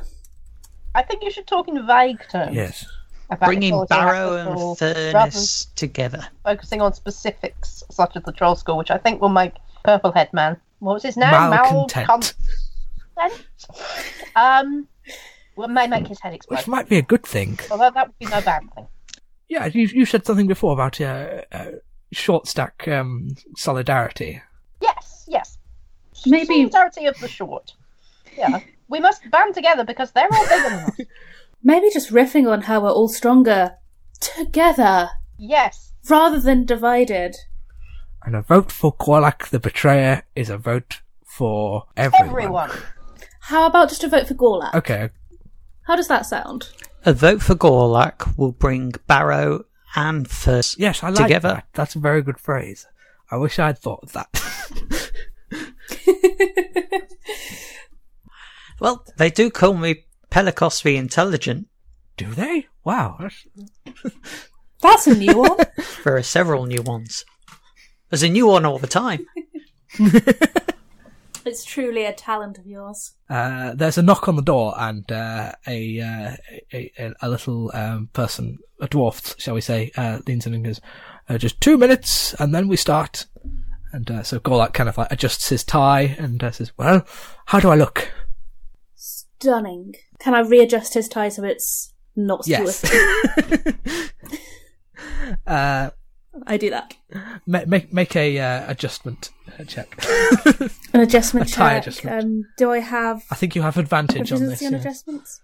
[0.95, 2.55] I think you should talk in vague terms.
[2.55, 2.85] Yes.
[3.29, 6.27] About Bringing Barrow access for all, and rather than Furnace together.
[6.45, 9.51] focusing on specifics such as the troll school, which I think will make
[9.83, 10.55] Purplehead Man.
[10.79, 11.31] What was his name?
[11.31, 12.07] Malcontent.
[12.07, 12.33] Malcontent.
[14.35, 14.87] Um,
[15.55, 16.57] well, may make his head explode.
[16.57, 17.57] Which might be a good thing.
[17.71, 18.87] Although that would be no bad thing.
[19.47, 21.65] Yeah, you you said something before about uh, uh,
[22.11, 24.41] short stack um, solidarity.
[24.81, 25.57] Yes, yes.
[26.25, 27.73] Maybe- solidarity of the short.
[28.37, 30.99] Yeah, we must band together because they're all bigger than us.
[31.63, 33.77] Maybe just riffing on how we're all stronger
[34.19, 37.35] together Yes, rather than divided.
[38.23, 42.29] And a vote for Gorlak the Betrayer is a vote for everyone.
[42.29, 42.71] everyone.
[43.45, 44.73] How about just a vote for Gorlak?
[44.73, 45.09] Okay,
[45.83, 46.69] How does that sound?
[47.05, 51.49] A vote for Gorlak will bring Barrow and Furnace yes, I like together.
[51.49, 51.67] that.
[51.73, 52.87] That's a very good phrase.
[53.29, 54.29] I wish I'd thought of that.
[58.79, 61.67] Well, they do call me Pelecos the Intelligent.
[62.17, 62.67] Do they?
[62.83, 63.17] Wow.
[63.19, 63.45] That's,
[64.81, 65.57] That's a new one.
[66.03, 67.23] There are several new ones.
[68.09, 69.25] There's a new one all the time.
[71.45, 73.13] It's truly a talent of yours.
[73.29, 76.35] Uh, there's a knock on the door, and uh, a, uh,
[76.73, 80.81] a a little um, person, a dwarf, shall we say, uh, leans in and goes,
[81.29, 83.25] uh, "Just two minutes, and then we start."
[83.91, 87.05] And uh, so Gorlak kind of like adjusts his tie and uh, says, "Well,
[87.45, 88.11] how do I look?"
[88.95, 89.95] Stunning.
[90.19, 92.83] Can I readjust his tie so it's not Yes.
[95.47, 95.89] Uh,
[96.47, 96.95] I do that.
[97.45, 99.31] ma- make make a uh, adjustment
[99.67, 99.97] check.
[100.93, 101.81] An adjustment A tie check.
[101.87, 102.23] adjustment.
[102.23, 104.59] Um, do I have I think you have advantage on this.
[104.59, 104.79] proficiency on yeah.
[104.79, 105.41] adjustments?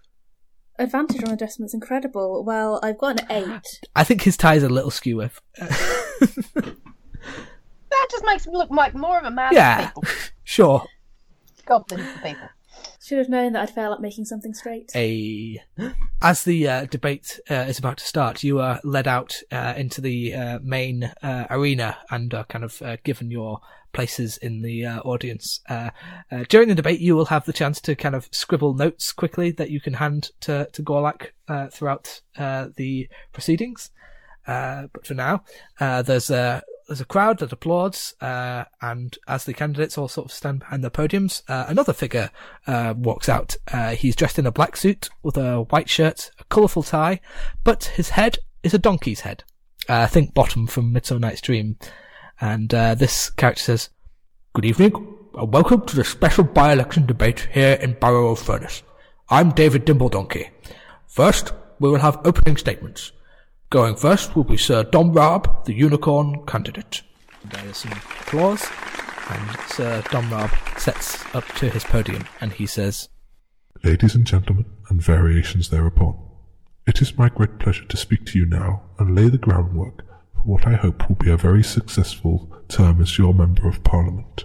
[0.78, 2.44] Advantage on adjustments, incredible.
[2.44, 3.80] Well, I've got an eight.
[3.94, 5.40] I think his tie is a little skew with.
[7.90, 9.76] That just makes me look like more of a man Yeah.
[9.78, 10.04] than people.
[10.44, 10.82] Sure.
[11.66, 12.48] Goblins and people.
[13.02, 14.92] Should have known that I'd fail at making something straight.
[14.94, 15.60] a
[16.22, 20.00] as the uh, debate uh, is about to start, you are led out uh, into
[20.00, 23.60] the uh, main uh, arena and are kind of uh, given your
[23.92, 25.60] places in the audience.
[26.48, 29.70] During the debate, you will have the chance to kind of scribble notes quickly that
[29.70, 31.32] you can hand to to Gorlak
[31.72, 33.90] throughout the proceedings.
[34.46, 35.44] But for now,
[35.78, 40.30] there's a there's a crowd that applauds, uh, and as the candidates all sort of
[40.30, 42.28] stand behind the podiums, uh, another figure
[42.66, 43.56] uh, walks out.
[43.72, 47.18] Uh, he's dressed in a black suit with a white shirt, a colourful tie,
[47.64, 49.42] but his head is a donkey's head.
[49.88, 51.78] Uh, think Bottom from Midsummer Night's Dream.
[52.42, 53.88] And uh, this character says,
[54.52, 54.92] Good evening,
[55.32, 58.82] and welcome to the special by-election debate here in Barrow of Furnace.
[59.30, 60.50] I'm David Dimbledonkey.
[61.06, 63.12] First, we will have opening statements.
[63.72, 67.00] Going first will be Sir Domrab, the unicorn candidate.
[67.42, 68.66] There is some applause,
[69.30, 73.08] and Sir Domrab sets up to his podium and he says,
[73.82, 76.18] Ladies and gentlemen, and variations thereupon,
[76.86, 80.04] it is my great pleasure to speak to you now and lay the groundwork
[80.34, 84.44] for what I hope will be a very successful term as your Member of Parliament.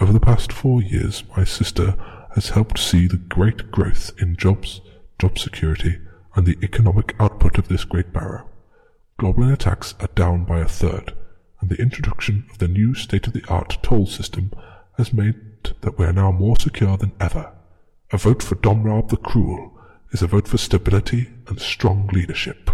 [0.00, 1.96] Over the past four years, my sister
[2.36, 4.82] has helped see the great growth in jobs,
[5.18, 5.98] job security,
[6.36, 8.48] and the economic output of this great borough.
[9.18, 11.14] Goblin attacks are down by a third,
[11.60, 14.52] and the introduction of the new state-of-the-art toll system
[14.98, 15.34] has made
[15.80, 17.50] that we are now more secure than ever.
[18.12, 19.72] A vote for Domrab the Cruel
[20.12, 22.70] is a vote for stability and strong leadership.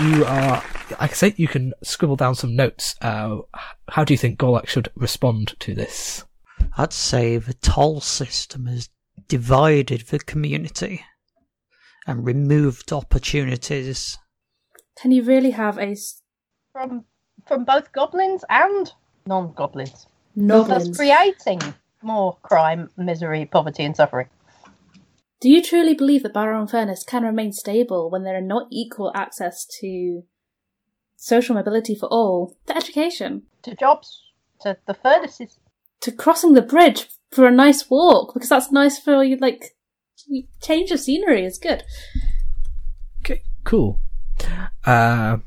[0.00, 0.62] You are,
[1.00, 2.96] I say, you can scribble down some notes.
[3.00, 3.38] Uh,
[3.88, 6.24] how do you think Gorlak should respond to this?
[6.76, 8.88] I'd say the toll system has
[9.28, 11.04] divided the community
[12.06, 14.18] and removed opportunities.
[15.00, 15.96] Can you really have a
[16.72, 17.04] From
[17.46, 18.92] from both goblins and
[19.26, 20.06] non-goblins.
[20.36, 20.86] noblins?
[20.88, 21.60] Thus creating
[22.02, 24.28] more crime, misery, poverty, and suffering.
[25.40, 28.68] Do you truly believe that Barrow and Furnace can remain stable when there are not
[28.70, 30.22] equal access to
[31.16, 34.22] social mobility for all, to education, To jobs,
[34.60, 35.58] to the furnaces.
[36.00, 39.36] To crossing the bridge for a nice walk because that's nice for you?
[39.36, 39.74] Like
[40.60, 41.82] change of scenery is good.
[43.20, 44.00] Okay, cool.
[44.84, 45.38] Uh,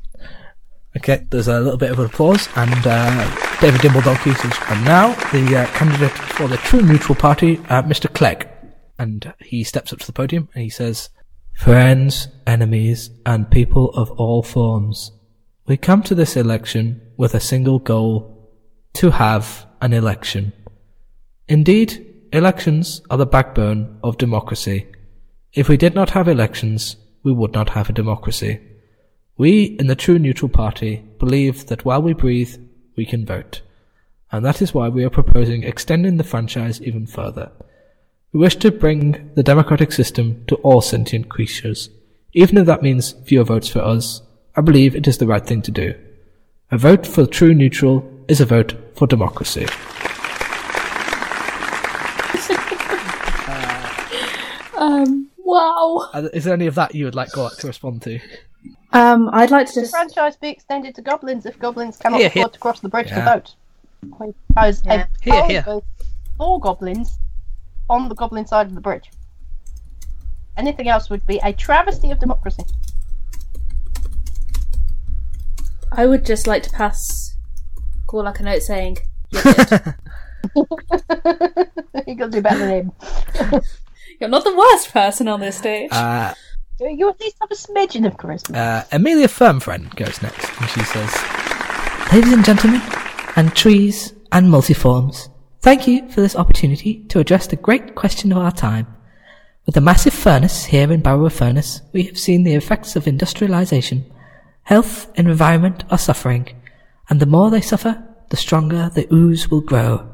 [0.96, 5.58] okay, there's a little bit of applause, and uh, David Dimbledonkey says, and now the
[5.58, 8.12] uh, candidate for the True Neutral Party, uh, Mr.
[8.12, 8.48] Clegg.
[8.98, 11.10] And he steps up to the podium and he says,
[11.54, 15.12] Friends, enemies, and people of all forms,
[15.66, 18.48] we come to this election with a single goal
[18.94, 20.52] to have an election.
[21.48, 24.86] Indeed, elections are the backbone of democracy.
[25.52, 28.60] If we did not have elections, we would not have a democracy.
[29.36, 32.56] We in the True Neutral Party believe that while we breathe,
[32.96, 33.62] we can vote.
[34.30, 37.50] And that is why we are proposing extending the franchise even further.
[38.32, 41.88] We wish to bring the democratic system to all sentient creatures.
[42.34, 44.20] Even if that means fewer votes for us,
[44.54, 45.94] I believe it is the right thing to do.
[46.70, 49.66] A vote for True Neutral is a vote for democracy.
[54.78, 56.08] Um, wow.
[56.32, 58.20] Is there any of that you would like Gorlak to respond to?
[58.92, 59.90] Um, I'd like to The just.
[59.90, 62.42] franchise be extended to goblins if goblins cannot Here, here.
[62.42, 63.24] afford to cross the bridge Yeah.
[63.24, 63.54] to vote.
[64.20, 65.06] We propose Yeah.
[65.06, 65.62] a Here, here.
[65.62, 65.84] vote
[66.36, 67.18] for goblins
[67.90, 69.10] on the goblin side of the bridge.
[70.56, 72.62] Anything else would be a travesty of democracy.
[75.90, 77.27] I would just like to pass
[78.08, 78.98] Gorlak a note saying,
[79.30, 79.94] "You're good.
[82.06, 82.92] you got to do better than him.
[84.20, 86.34] You're not the worst person on this stage." Uh,
[86.80, 88.56] You at least have a smidgen of charisma.
[88.56, 91.12] Uh, Amelia Firmfriend goes next, and she says,
[92.12, 92.80] Ladies and gentlemen,
[93.36, 95.28] and trees and multiforms,
[95.60, 98.86] thank you for this opportunity to address the great question of our time.
[99.66, 104.10] With the massive furnace here in Barrow Furnace, we have seen the effects of industrialization.
[104.62, 106.48] Health and environment are suffering,
[107.08, 110.08] and the more they suffer, the stronger the ooze will grow.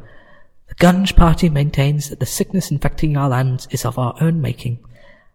[0.69, 4.79] The Gunge Party maintains that the sickness infecting our lands is of our own making,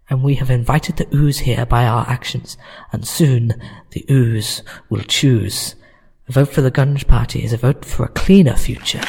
[0.10, 2.58] and we have invited the ooze here by our actions,
[2.92, 3.54] and soon
[3.92, 5.76] the ooze will choose.
[6.28, 9.02] A vote for the Gunge Party is a vote for a cleaner future.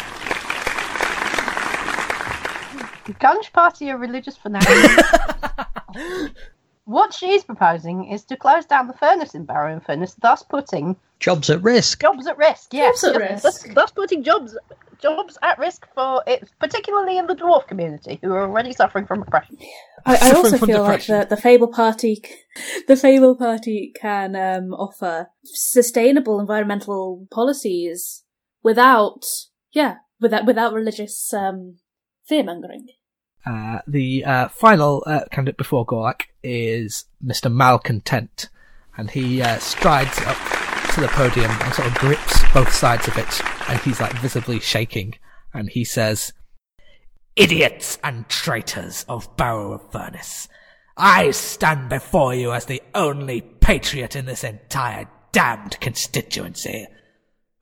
[3.06, 5.02] The Gunge Party are religious fanatics.
[6.84, 10.96] what she's proposing is to close down the furnace in Barrow and Furnace, thus putting
[11.20, 12.00] Jobs at risk.
[12.00, 12.72] jobs at risk.
[12.72, 13.42] Yes, Jobs at risk.
[13.42, 14.56] Thus, thus putting jobs
[15.00, 19.22] jobs at risk for it, particularly in the dwarf community, who are already suffering from
[19.22, 19.56] oppression.
[20.04, 22.22] I, I also from feel like the, the Fable Party,
[22.86, 28.24] the Fable Party can um, offer sustainable environmental policies
[28.62, 29.24] without,
[29.72, 31.76] yeah, without without religious um,
[32.26, 32.86] fear mongering.
[33.46, 37.52] Uh, the uh, final uh, candidate before Gorlak is Mr.
[37.52, 38.48] Malcontent,
[38.96, 40.36] and he uh, strides up
[40.94, 44.60] to the podium and sort of grips both sides of it, and he's like visibly
[44.60, 45.14] shaking,
[45.54, 46.32] and he says,
[47.36, 50.48] Idiots and traitors of Barrow of Furnace,
[50.96, 56.86] I stand before you as the only patriot in this entire damned constituency.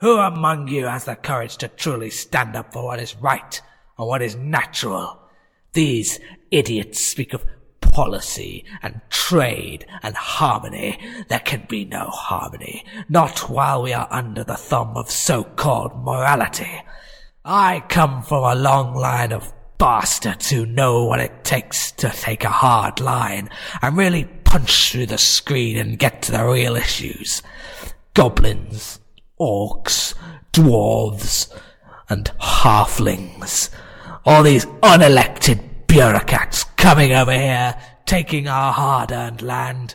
[0.00, 3.60] Who among you has the courage to truly stand up for what is right
[3.96, 5.17] and what is natural?
[5.78, 6.18] These
[6.50, 7.46] idiots speak of
[7.80, 10.98] policy and trade and harmony.
[11.28, 16.82] There can be no harmony, not while we are under the thumb of so-called morality.
[17.44, 22.42] I come from a long line of bastards who know what it takes to take
[22.42, 23.48] a hard line
[23.80, 27.40] and really punch through the screen and get to the real issues.
[28.14, 28.98] Goblins,
[29.38, 30.14] orcs,
[30.52, 31.56] dwarves,
[32.08, 33.70] and halflings.
[34.24, 37.74] All these unelected bureaucrats coming over here,
[38.04, 39.94] taking our hard-earned land.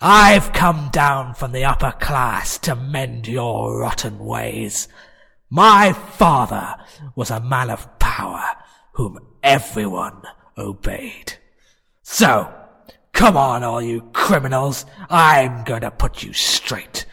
[0.00, 4.88] I've come down from the upper class to mend your rotten ways.
[5.48, 6.76] My father
[7.14, 8.44] was a man of power
[8.94, 10.22] whom everyone
[10.58, 11.34] obeyed.
[12.02, 12.52] So,
[13.12, 17.06] come on all you criminals, I'm going to put you straight.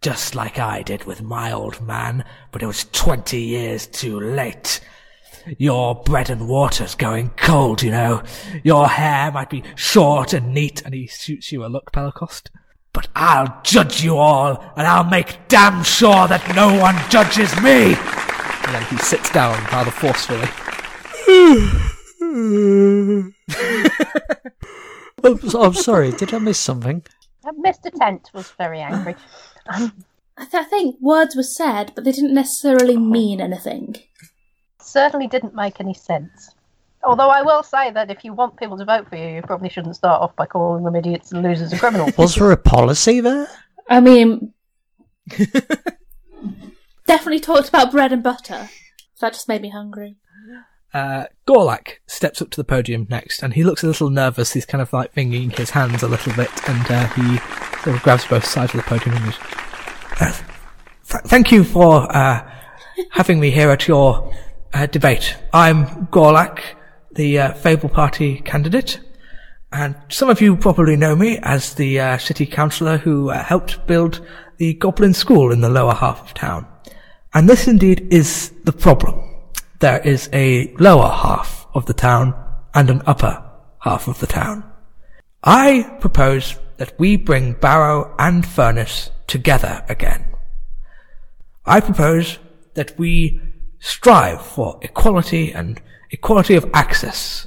[0.00, 4.80] Just like I did with my old man, but it was twenty years too late.
[5.58, 8.22] Your bread and water's going cold, you know.
[8.62, 12.42] Your hair might be short and neat, and he shoots you a look, Pelecos.
[12.92, 17.94] But I'll judge you all, and I'll make damn sure that no one judges me!
[17.94, 20.48] And then he sits down rather forcefully.
[25.24, 27.02] I'm, I'm sorry, did I miss something?
[27.44, 27.90] Uh, Mr.
[27.92, 29.14] Tent was very angry.
[29.72, 30.04] Um,
[30.38, 33.96] I, th- I think words were said, but they didn't necessarily mean anything.
[34.88, 36.54] Certainly didn't make any sense.
[37.04, 39.68] Although I will say that if you want people to vote for you, you probably
[39.68, 42.16] shouldn't start off by calling them idiots and losers and criminals.
[42.18, 43.48] Was there a policy there?
[43.88, 44.52] I mean,
[47.06, 48.68] definitely talked about bread and butter.
[49.20, 50.16] That just made me hungry.
[50.92, 54.54] Uh, Gorlak steps up to the podium next, and he looks a little nervous.
[54.54, 57.38] He's kind of like wringing his hands a little bit, and uh, he
[57.82, 59.38] sort of grabs both sides of the podium and goes,
[60.20, 60.32] uh,
[61.06, 62.50] th- "Thank you for uh,
[63.10, 64.32] having me here at your
[64.72, 65.36] uh, debate.
[65.52, 66.60] I'm Gorlak,
[67.12, 69.00] the uh, Fable Party candidate,
[69.72, 73.86] and some of you probably know me as the uh, city councillor who uh, helped
[73.86, 74.24] build
[74.56, 76.66] the Goblin School in the lower half of town.
[77.34, 79.24] And this indeed is the problem
[79.80, 82.34] there is a lower half of the town
[82.74, 83.44] and an upper
[83.80, 84.64] half of the town.
[85.44, 90.24] I propose that we bring Barrow and Furnace together again.
[91.64, 92.38] I propose
[92.74, 93.40] that we
[93.80, 97.46] strive for equality and equality of access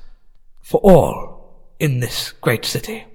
[0.61, 3.05] for all in this great city.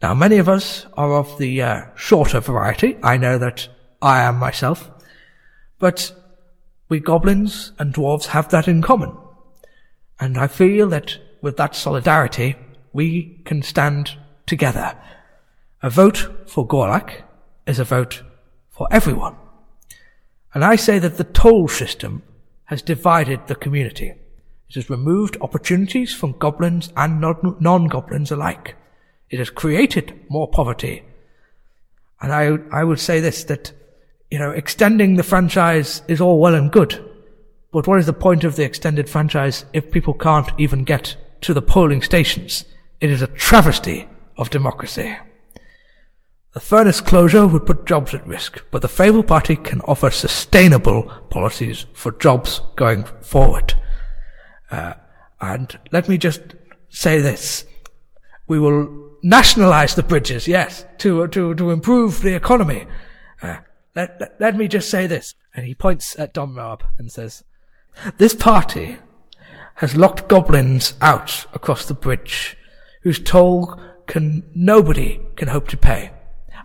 [0.00, 2.96] Now, many of us are of the uh, shorter variety.
[3.02, 3.68] I know that
[4.00, 4.90] I am myself.
[5.78, 6.12] But
[6.88, 9.16] we goblins and dwarves have that in common.
[10.20, 12.56] And I feel that with that solidarity,
[12.92, 14.16] we can stand
[14.46, 14.96] together.
[15.82, 17.22] A vote for Gorlak
[17.66, 18.22] is a vote
[18.70, 19.36] for everyone.
[20.54, 22.22] And I say that the toll system
[22.66, 24.08] has divided the community.
[24.68, 28.76] It has removed opportunities from goblins and non goblins alike.
[29.30, 31.02] It has created more poverty.
[32.20, 33.72] And I, I would say this, that
[34.30, 37.04] you know, extending the franchise is all well and good.
[37.72, 41.54] But what is the point of the extended franchise if people can't even get to
[41.54, 42.64] the polling stations?
[43.00, 45.16] It is a travesty of democracy.
[46.54, 51.02] The furnace closure would put jobs at risk, but the Fable Party can offer sustainable
[51.28, 53.74] policies for jobs going forward.
[54.70, 54.94] Uh,
[55.40, 56.40] and let me just
[56.88, 57.66] say this.
[58.46, 62.86] We will nationalize the bridges, yes, to, to, to improve the economy.
[63.42, 63.58] Uh,
[63.94, 65.34] let, let, let, me just say this.
[65.54, 67.44] And he points at Domrab and says,
[68.16, 68.96] This party
[69.76, 72.56] has locked goblins out across the bridge,
[73.02, 76.10] whose toll can nobody can hope to pay.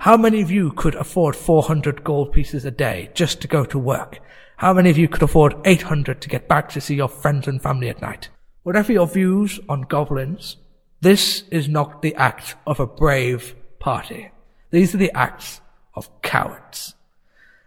[0.04, 3.80] How many of you could afford 400 gold pieces a day just to go to
[3.80, 4.20] work?
[4.58, 7.62] How many of you could afford 800 to get back to see your friends and
[7.62, 8.28] family at night?
[8.64, 10.58] Whatever your views on goblins,
[11.00, 14.32] this is not the act of a brave party.
[14.72, 15.62] These are the acts
[15.96, 16.96] of cowards.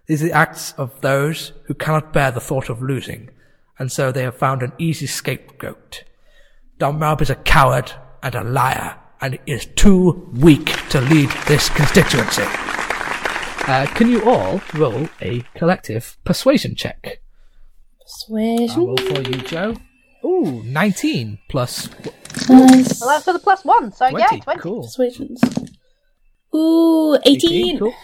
[0.05, 3.30] These are the acts of those who cannot bear the thought of losing,
[3.78, 6.05] and so they have found an easy scapegoat.
[6.78, 12.43] Domrab is a coward and a liar, and is too weak to lead this constituency.
[13.69, 17.21] Uh, can you all roll a collective persuasion check?
[18.01, 18.81] Persuasion.
[18.81, 19.77] I'll roll for you, Joe.
[20.25, 21.89] Ooh, 19 plus
[22.49, 23.01] Nice.
[23.01, 24.23] well, that's for the plus one, so 20.
[24.37, 24.61] yeah, 20.
[24.61, 24.83] Cool.
[24.83, 25.41] Persuasions.
[26.55, 27.79] Ooh, 18.
[27.79, 27.95] Cool.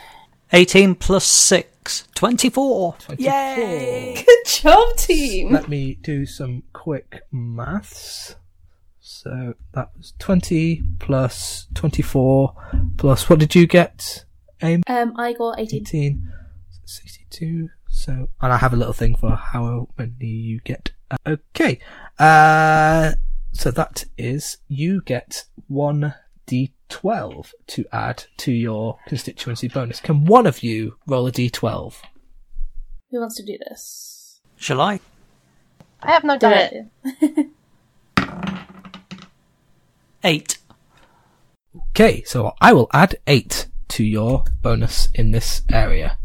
[0.52, 2.96] 18 plus 6, 24.
[2.98, 4.14] 24.
[4.14, 5.52] Good job, team.
[5.52, 8.36] Let me do some quick maths.
[9.12, 12.54] So that was 20 plus 24
[12.96, 14.24] plus what did you get?
[14.62, 14.82] Aym?
[14.88, 15.82] Um, I got 18.
[15.82, 16.32] 18.
[16.86, 17.68] 62.
[17.88, 20.92] So, and I have a little thing for how many you get.
[21.10, 21.78] Uh, okay.
[22.18, 23.12] Uh,
[23.52, 30.00] so that is, you get 1d12 to add to your constituency bonus.
[30.00, 31.94] Can one of you roll a d12?
[33.10, 34.40] Who wants to do this?
[34.56, 35.00] Shall I?
[36.02, 36.90] I have no Do direction.
[40.24, 40.58] Eight.
[41.90, 46.16] Okay, so I will add eight to your bonus in this area.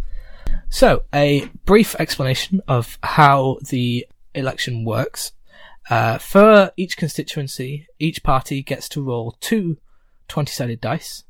[0.69, 5.31] So, a brief explanation of how the election works.
[5.89, 9.77] Uh, for each constituency, each party gets to roll two
[10.27, 11.23] 20 sided dice,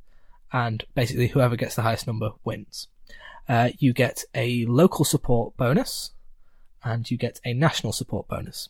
[0.51, 2.87] and basically whoever gets the highest number wins.
[3.47, 6.11] Uh, you get a local support bonus,
[6.83, 8.67] and you get a national support bonus.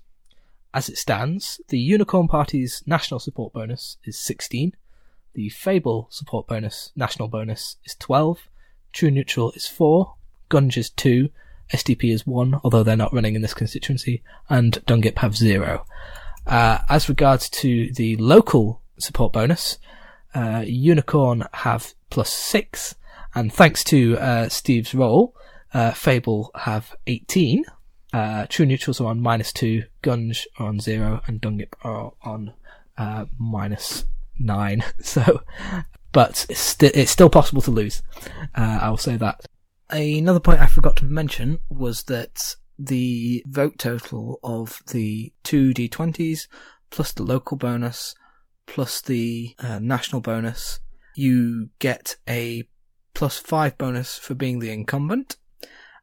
[0.78, 4.75] As it stands, the Unicorn Party's national support bonus is 16,
[5.34, 8.47] the Fable support bonus, national bonus, is 12,
[8.93, 10.13] True Neutral is 4,
[10.51, 11.32] Gunge is 2,
[11.73, 14.21] SDP is 1, although they're not running in this constituency,
[14.51, 15.84] and Dungip have 0.
[16.45, 19.80] Uh, as regards to the local support bonus,
[20.36, 22.93] uh, Unicorn have plus 6,
[23.34, 25.36] and thanks to uh, Steve's role,
[25.73, 27.65] uh, Fable have 18,
[28.14, 32.53] uh, True Neutrals are on minus 2, Gunge are on 0, and Dungip are on
[32.97, 34.05] uh, minus
[34.39, 34.84] 9.
[35.01, 35.41] So,
[36.12, 38.01] but it's, sti- it's still possible to lose.
[38.55, 39.45] Uh, I will say that.
[39.89, 46.47] Another point I forgot to mention was that the vote total of the two D20s
[46.89, 48.14] plus the local bonus
[48.68, 50.80] plus the uh, national bonus,
[51.16, 52.68] you get a
[53.16, 55.38] plus five bonus for being the incumbent,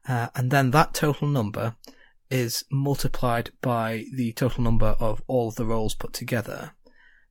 [0.07, 1.75] uh, and then that total number
[2.29, 6.73] is multiplied by the total number of all of the rolls put together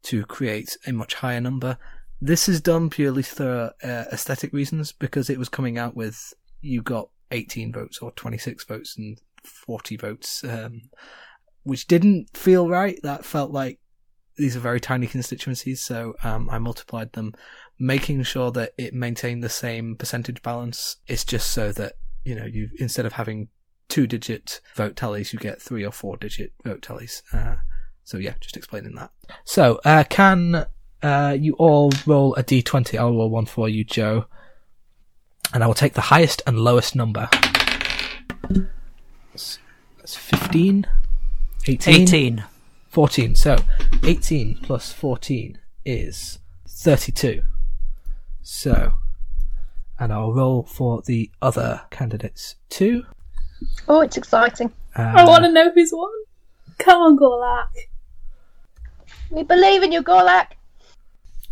[0.04, 1.78] to create a much higher number.
[2.20, 6.82] This is done purely for uh, aesthetic reasons because it was coming out with you
[6.82, 10.82] got 18 votes or 26 votes and 40 votes, um,
[11.64, 12.98] which didn't feel right.
[13.02, 13.80] That felt like
[14.36, 17.34] these are very tiny constituencies, so um, I multiplied them,
[17.78, 20.96] making sure that it maintained the same percentage balance.
[21.06, 23.48] It's just so that you know you instead of having
[23.94, 27.22] two digit vote tallies, you get three or four digit vote tallies.
[27.32, 27.54] Uh,
[28.02, 29.12] so yeah, just explaining that.
[29.44, 30.66] So uh, can
[31.00, 32.98] uh, you all roll a d20?
[32.98, 34.24] I'll roll one for you, Joe,
[35.52, 37.28] and I will take the highest and lowest number.
[39.30, 39.60] That's
[39.98, 40.88] that's 15,
[41.68, 42.44] 18, 18.
[42.88, 43.34] 14.
[43.36, 43.58] So
[44.02, 47.44] 18 plus 14 is 32.
[48.42, 48.94] So,
[50.00, 53.04] and I'll roll for the other candidates too.
[53.88, 54.72] Oh, it's exciting.
[54.96, 56.10] Uh, I want to know who's won.
[56.78, 57.66] Come on, Gorlak.
[59.30, 60.48] We believe in you, Gorlak.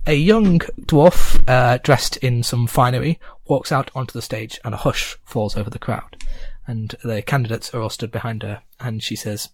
[0.06, 4.78] A young dwarf, uh, dressed in some finery, walks out onto the stage and a
[4.78, 6.16] hush falls over the crowd.
[6.66, 9.48] And the candidates are all stood behind her and she says,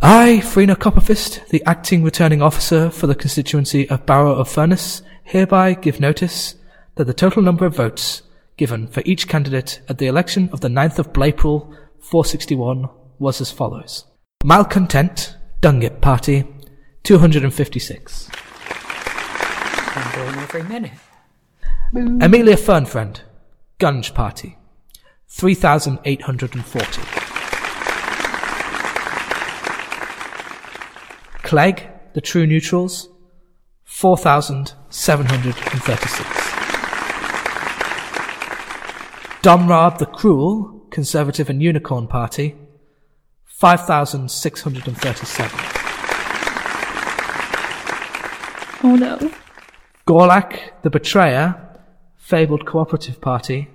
[0.00, 5.74] I, Frina Copperfist, the acting returning officer for the constituency of Barrow of Furnace, hereby
[5.74, 6.54] give notice
[6.94, 8.22] that the total number of votes
[8.58, 13.50] given for each candidate at the election of the 9th of April 461 was as
[13.50, 14.04] follows.
[14.44, 16.44] Malcontent, Dungip Party,
[17.04, 18.28] 256.
[19.94, 20.92] I'm going every minute.
[21.94, 23.22] Amelia Fernfriend,
[23.78, 24.58] Gunge Party,
[25.28, 27.02] 3,840.
[31.42, 33.08] Clegg, the True Neutrals,
[33.84, 36.57] 4,736.
[39.42, 42.56] Domrab, the Cruel, Conservative and Unicorn Party,
[43.44, 45.58] 5,637.
[48.84, 49.16] Oh no.
[50.06, 51.54] Gorlak, the Betrayer,
[52.16, 53.68] Fabled Cooperative Party,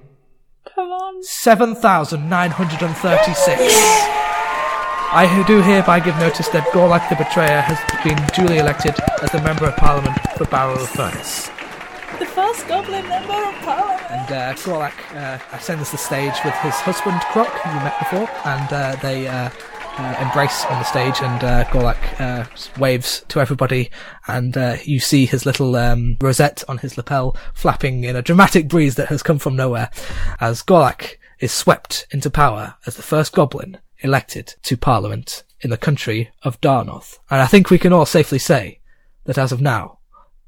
[0.75, 1.23] Come on.
[1.23, 3.61] 7,936.
[5.15, 9.41] I do hereby give notice that Gorlak the Betrayer has been duly elected as the
[9.41, 11.49] Member of Parliament for Barrow of Furnace.
[12.19, 14.11] The first goblin member of parliament.
[14.11, 18.29] And uh, Gorlak uh, ascends the stage with his husband, Croc, who you met before,
[18.45, 19.49] and uh, they uh,
[19.97, 22.45] uh, embrace on the stage, and uh, uh,
[22.79, 23.91] waves to everybody,
[24.27, 28.67] and uh, you see his little um, rosette on his lapel flapping in a dramatic
[28.67, 29.89] breeze that has come from nowhere,
[30.39, 35.77] as Gorlak is swept into power as the first goblin elected to Parliament in the
[35.77, 37.19] country of Darnoth.
[37.29, 38.79] And I think we can all safely say
[39.25, 39.99] that as of now,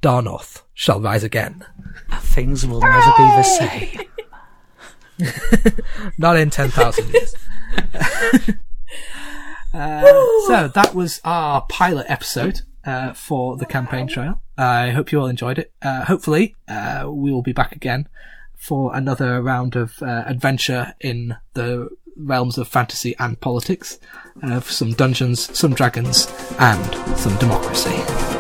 [0.02, 1.66] Darnorth shall rise again.
[2.20, 4.02] Things will never be the same.
[6.18, 7.36] Not in 10,000 years.
[9.74, 10.02] uh,
[10.48, 14.41] so that was our pilot episode uh, for the campaign trail.
[14.58, 15.72] I hope you all enjoyed it.
[15.82, 18.08] Uh, hopefully, uh, we will be back again
[18.56, 24.00] for another round of uh, adventure in the realms of fantasy and politics,
[24.43, 26.28] uh, some dungeons, some dragons,
[26.60, 28.35] and some democracy.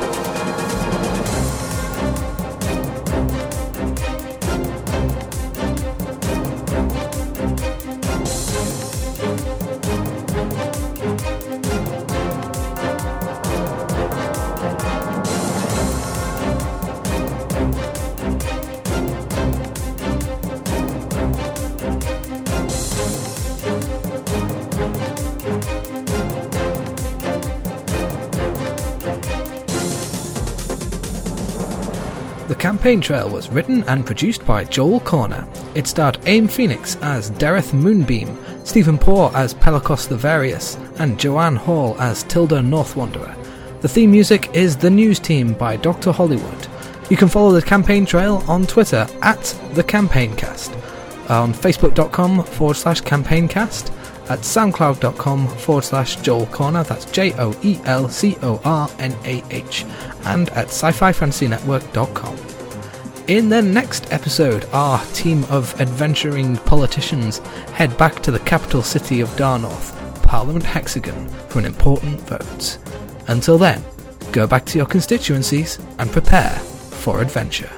[32.85, 35.47] Campaign Trail was written and produced by Joel Cornah.
[35.75, 41.55] It starred Aym Phoenix as Daeryth Moonbeam, Steven Poore as Pelecos the Various, and Joanne
[41.55, 43.35] Hall as Tilda Northwanderer.
[43.81, 46.11] The theme music is The News Team by Dr.
[46.11, 46.67] Hollywood.
[47.09, 49.41] You can follow the campaign trail on Twitter at
[49.73, 50.69] the Campaigncast,
[51.27, 53.89] on facebook.com forward slash campaigncast,
[54.29, 59.15] at soundcloud.com forward slash Joel Cornah, that's J O E L C O R N
[59.23, 59.85] A H,
[60.25, 62.44] and at sci fi fantasy network.com.
[63.27, 67.39] In the next episode, our team of adventuring politicians
[67.73, 72.77] head back to the capital city of Darnorth, Parliament Hexagon, for an important vote.
[73.27, 73.83] Until then,
[74.31, 77.71] go back to your constituencies and prepare for adventure.